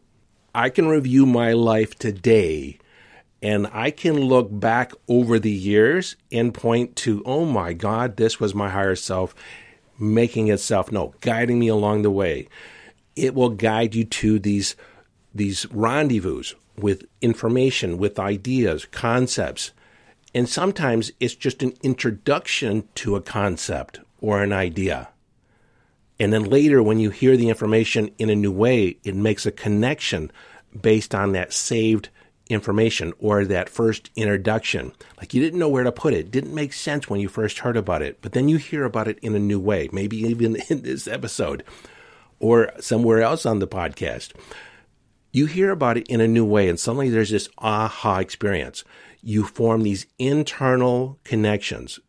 I 0.53 0.69
can 0.69 0.87
review 0.87 1.25
my 1.25 1.53
life 1.53 1.97
today 1.97 2.77
and 3.41 3.67
I 3.73 3.91
can 3.91 4.15
look 4.19 4.47
back 4.51 4.93
over 5.07 5.37
the 5.39 5.51
years 5.51 6.15
and 6.31 6.53
point 6.53 6.95
to, 6.97 7.21
oh 7.25 7.45
my 7.45 7.73
God, 7.73 8.17
this 8.17 8.39
was 8.39 8.53
my 8.53 8.69
higher 8.69 8.95
self 8.95 9.33
making 9.99 10.47
itself 10.47 10.91
known, 10.91 11.13
guiding 11.21 11.59
me 11.59 11.67
along 11.67 12.01
the 12.01 12.11
way. 12.11 12.47
It 13.15 13.35
will 13.35 13.49
guide 13.49 13.95
you 13.95 14.05
to 14.05 14.39
these 14.39 14.75
these 15.33 15.65
rendezvous 15.71 16.43
with 16.77 17.05
information, 17.21 17.97
with 17.97 18.19
ideas, 18.19 18.85
concepts. 18.91 19.71
And 20.33 20.49
sometimes 20.49 21.11
it's 21.19 21.35
just 21.35 21.61
an 21.63 21.73
introduction 21.83 22.87
to 22.95 23.15
a 23.15 23.21
concept 23.21 23.99
or 24.21 24.41
an 24.41 24.51
idea. 24.51 25.09
And 26.19 26.31
then 26.31 26.43
later, 26.43 26.81
when 26.81 26.99
you 26.99 27.09
hear 27.09 27.35
the 27.37 27.49
information 27.49 28.11
in 28.17 28.29
a 28.29 28.35
new 28.35 28.51
way, 28.51 28.97
it 29.03 29.15
makes 29.15 29.45
a 29.45 29.51
connection 29.51 30.31
based 30.79 31.13
on 31.13 31.33
that 31.33 31.53
saved 31.53 32.09
information 32.49 33.13
or 33.19 33.45
that 33.45 33.69
first 33.69 34.09
introduction. 34.15 34.91
Like 35.17 35.33
you 35.33 35.41
didn't 35.41 35.59
know 35.59 35.69
where 35.69 35.83
to 35.83 35.91
put 35.91 36.13
it. 36.13 36.31
Didn't 36.31 36.53
make 36.53 36.73
sense 36.73 37.09
when 37.09 37.19
you 37.19 37.29
first 37.29 37.59
heard 37.59 37.77
about 37.77 38.01
it, 38.01 38.19
but 38.21 38.33
then 38.33 38.49
you 38.49 38.57
hear 38.57 38.85
about 38.85 39.07
it 39.07 39.19
in 39.19 39.35
a 39.35 39.39
new 39.39 39.59
way, 39.59 39.89
maybe 39.91 40.17
even 40.17 40.55
in 40.69 40.81
this 40.81 41.07
episode 41.07 41.63
or 42.39 42.71
somewhere 42.79 43.21
else 43.21 43.45
on 43.45 43.59
the 43.59 43.67
podcast 43.67 44.31
you 45.33 45.47
hear 45.47 45.71
about 45.71 45.97
it 45.97 46.07
in 46.07 46.21
a 46.21 46.27
new 46.27 46.45
way, 46.45 46.69
and 46.69 46.79
suddenly 46.79 47.09
there's 47.09 47.31
this 47.31 47.49
aha 47.57 48.19
experience. 48.19 48.83
You 49.21 49.43
form 49.43 49.81
these 49.81 50.05
internal 50.19 51.19
connections. 51.23 51.99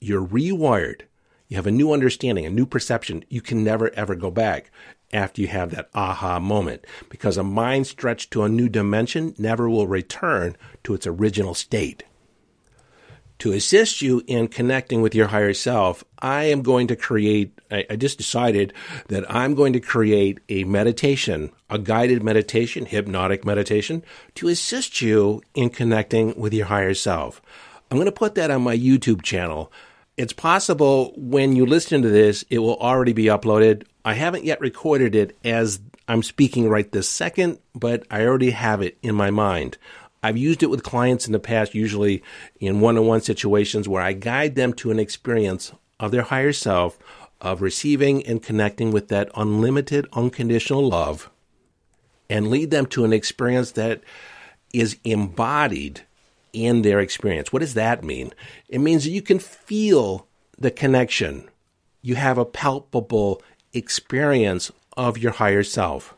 You're 0.00 0.26
rewired. 0.26 1.02
You 1.46 1.56
have 1.56 1.68
a 1.68 1.70
new 1.70 1.92
understanding, 1.92 2.44
a 2.44 2.50
new 2.50 2.66
perception. 2.66 3.24
You 3.28 3.40
can 3.40 3.62
never 3.62 3.94
ever 3.94 4.16
go 4.16 4.30
back 4.30 4.72
after 5.12 5.40
you 5.40 5.46
have 5.46 5.70
that 5.70 5.88
aha 5.94 6.40
moment 6.40 6.84
because 7.08 7.36
a 7.36 7.44
mind 7.44 7.86
stretched 7.86 8.32
to 8.32 8.42
a 8.42 8.48
new 8.48 8.68
dimension 8.68 9.36
never 9.38 9.70
will 9.70 9.86
return 9.86 10.56
to 10.82 10.94
its 10.94 11.06
original 11.06 11.54
state 11.54 12.02
to 13.38 13.52
assist 13.52 14.00
you 14.00 14.22
in 14.26 14.48
connecting 14.48 15.02
with 15.02 15.14
your 15.14 15.28
higher 15.28 15.54
self, 15.54 16.04
I 16.18 16.44
am 16.44 16.62
going 16.62 16.86
to 16.88 16.96
create, 16.96 17.58
I, 17.70 17.84
I, 17.90 17.96
just 17.96 18.18
decided 18.18 18.72
that 19.08 19.30
I'm 19.30 19.54
going 19.54 19.72
to 19.72 19.80
create 19.80 20.40
a 20.48 20.64
meditation, 20.64 21.50
a 21.68 21.78
guided 21.78 22.22
meditation, 22.22 22.86
hypnotic 22.86 23.44
meditation, 23.44 24.02
to 24.36 24.48
assist 24.48 25.02
you 25.02 25.42
in 25.54 25.70
connecting 25.70 26.38
with 26.38 26.54
your 26.54 26.66
higher 26.66 26.94
self. 26.94 27.42
I'm 27.90 27.96
going 27.96 28.06
to 28.06 28.12
put 28.12 28.36
that 28.36 28.50
on 28.50 28.62
my 28.62 28.76
YouTube 28.76 29.22
channel. 29.22 29.72
It's 30.16 30.32
possible 30.32 31.12
when 31.16 31.56
you 31.56 31.66
listen 31.66 32.02
to 32.02 32.08
this, 32.08 32.44
it 32.48 32.60
will 32.60 32.76
already 32.76 33.12
be 33.12 33.24
uploaded. 33.24 33.84
I 34.04 34.14
haven't 34.14 34.44
yet 34.44 34.60
recorded 34.60 35.14
it 35.14 35.36
as 35.44 35.80
I'm 36.06 36.22
speaking 36.22 36.68
right 36.68 36.90
this 36.90 37.08
second, 37.08 37.58
but 37.74 38.06
I 38.10 38.24
already 38.24 38.50
have 38.50 38.82
it 38.82 38.98
in 39.02 39.14
my 39.14 39.30
mind. 39.30 39.78
I've 40.24 40.38
used 40.38 40.62
it 40.62 40.70
with 40.70 40.82
clients 40.82 41.26
in 41.26 41.32
the 41.34 41.38
past, 41.38 41.74
usually 41.74 42.22
in 42.58 42.80
one 42.80 42.96
on 42.96 43.06
one 43.06 43.20
situations 43.20 43.86
where 43.86 44.00
I 44.00 44.14
guide 44.14 44.54
them 44.54 44.72
to 44.74 44.90
an 44.90 44.98
experience 44.98 45.70
of 46.00 46.12
their 46.12 46.22
higher 46.22 46.54
self, 46.54 46.98
of 47.42 47.60
receiving 47.60 48.24
and 48.24 48.42
connecting 48.42 48.90
with 48.90 49.08
that 49.08 49.28
unlimited, 49.36 50.06
unconditional 50.14 50.88
love, 50.88 51.28
and 52.30 52.48
lead 52.48 52.70
them 52.70 52.86
to 52.86 53.04
an 53.04 53.12
experience 53.12 53.72
that 53.72 54.00
is 54.72 54.96
embodied 55.04 56.00
in 56.54 56.80
their 56.80 57.00
experience. 57.00 57.52
What 57.52 57.60
does 57.60 57.74
that 57.74 58.02
mean? 58.02 58.32
It 58.70 58.78
means 58.78 59.04
that 59.04 59.10
you 59.10 59.20
can 59.20 59.38
feel 59.38 60.26
the 60.56 60.70
connection. 60.70 61.50
You 62.00 62.14
have 62.14 62.38
a 62.38 62.46
palpable 62.46 63.42
experience 63.74 64.72
of 64.96 65.18
your 65.18 65.32
higher 65.32 65.64
self. 65.64 66.14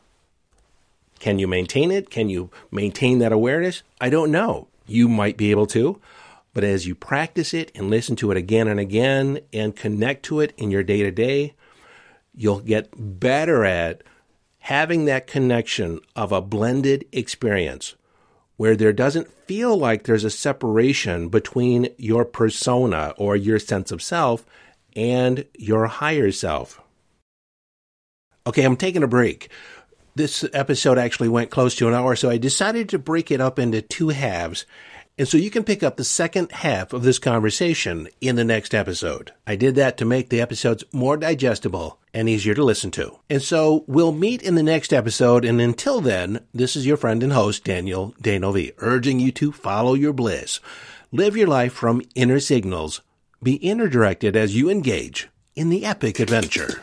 Can 1.19 1.39
you 1.39 1.47
maintain 1.47 1.91
it? 1.91 2.09
Can 2.09 2.29
you 2.29 2.49
maintain 2.71 3.19
that 3.19 3.31
awareness? 3.31 3.83
I 3.99 4.09
don't 4.09 4.31
know. 4.31 4.67
You 4.85 5.07
might 5.07 5.37
be 5.37 5.51
able 5.51 5.67
to. 5.67 5.99
But 6.53 6.63
as 6.63 6.87
you 6.87 6.95
practice 6.95 7.53
it 7.53 7.71
and 7.75 7.89
listen 7.89 8.15
to 8.17 8.31
it 8.31 8.37
again 8.37 8.67
and 8.67 8.79
again 8.79 9.41
and 9.53 9.75
connect 9.75 10.23
to 10.23 10.39
it 10.39 10.53
in 10.57 10.71
your 10.71 10.83
day 10.83 11.03
to 11.03 11.11
day, 11.11 11.53
you'll 12.33 12.61
get 12.61 12.89
better 12.97 13.63
at 13.63 14.01
having 14.59 15.05
that 15.05 15.27
connection 15.27 15.99
of 16.15 16.31
a 16.31 16.41
blended 16.41 17.05
experience 17.11 17.95
where 18.57 18.75
there 18.75 18.91
doesn't 18.91 19.31
feel 19.45 19.77
like 19.77 20.03
there's 20.03 20.23
a 20.23 20.29
separation 20.29 21.29
between 21.29 21.89
your 21.97 22.25
persona 22.25 23.13
or 23.17 23.35
your 23.35 23.59
sense 23.59 23.91
of 23.91 24.01
self 24.01 24.45
and 24.95 25.45
your 25.57 25.85
higher 25.85 26.31
self. 26.31 26.81
Okay, 28.47 28.63
I'm 28.63 28.77
taking 28.77 29.03
a 29.03 29.07
break. 29.07 29.49
This 30.17 30.43
episode 30.51 30.97
actually 30.97 31.29
went 31.29 31.51
close 31.51 31.75
to 31.75 31.87
an 31.87 31.93
hour, 31.93 32.15
so 32.15 32.31
I 32.31 32.39
decided 32.39 32.89
to 32.89 32.97
break 32.97 33.29
it 33.29 33.39
up 33.39 33.59
into 33.59 33.83
two 33.83 34.09
halves 34.09 34.65
and 35.17 35.27
so 35.27 35.37
you 35.37 35.49
can 35.49 35.63
pick 35.63 35.81
up 35.81 35.97
the 35.97 36.03
second 36.03 36.51
half 36.51 36.93
of 36.93 37.01
this 37.01 37.17
conversation 37.17 38.07
in 38.21 38.35
the 38.35 38.43
next 38.43 38.75
episode. 38.75 39.31
I 39.47 39.55
did 39.55 39.73
that 39.75 39.97
to 39.97 40.05
make 40.05 40.29
the 40.29 40.41
episodes 40.41 40.83
more 40.93 41.17
digestible 41.17 41.99
and 42.13 42.29
easier 42.29 42.53
to 42.53 42.63
listen 42.63 42.91
to. 42.91 43.17
And 43.29 43.41
so 43.41 43.83
we'll 43.87 44.11
meet 44.11 44.43
in 44.43 44.53
the 44.53 44.63
next 44.63 44.93
episode. 44.93 45.43
And 45.43 45.59
until 45.59 46.01
then, 46.01 46.41
this 46.53 46.75
is 46.75 46.85
your 46.85 46.97
friend 46.97 47.23
and 47.23 47.33
host, 47.33 47.63
Daniel 47.63 48.13
D'Neuville, 48.21 48.73
urging 48.77 49.19
you 49.19 49.31
to 49.33 49.51
follow 49.51 49.95
your 49.95 50.13
bliss. 50.13 50.59
Live 51.11 51.35
your 51.35 51.47
life 51.47 51.73
from 51.73 52.03
inner 52.13 52.39
signals. 52.39 53.01
Be 53.41 53.55
inner 53.55 53.87
directed 53.87 54.35
as 54.35 54.55
you 54.55 54.69
engage 54.69 55.29
in 55.55 55.69
the 55.69 55.85
epic 55.85 56.19
adventure. 56.19 56.79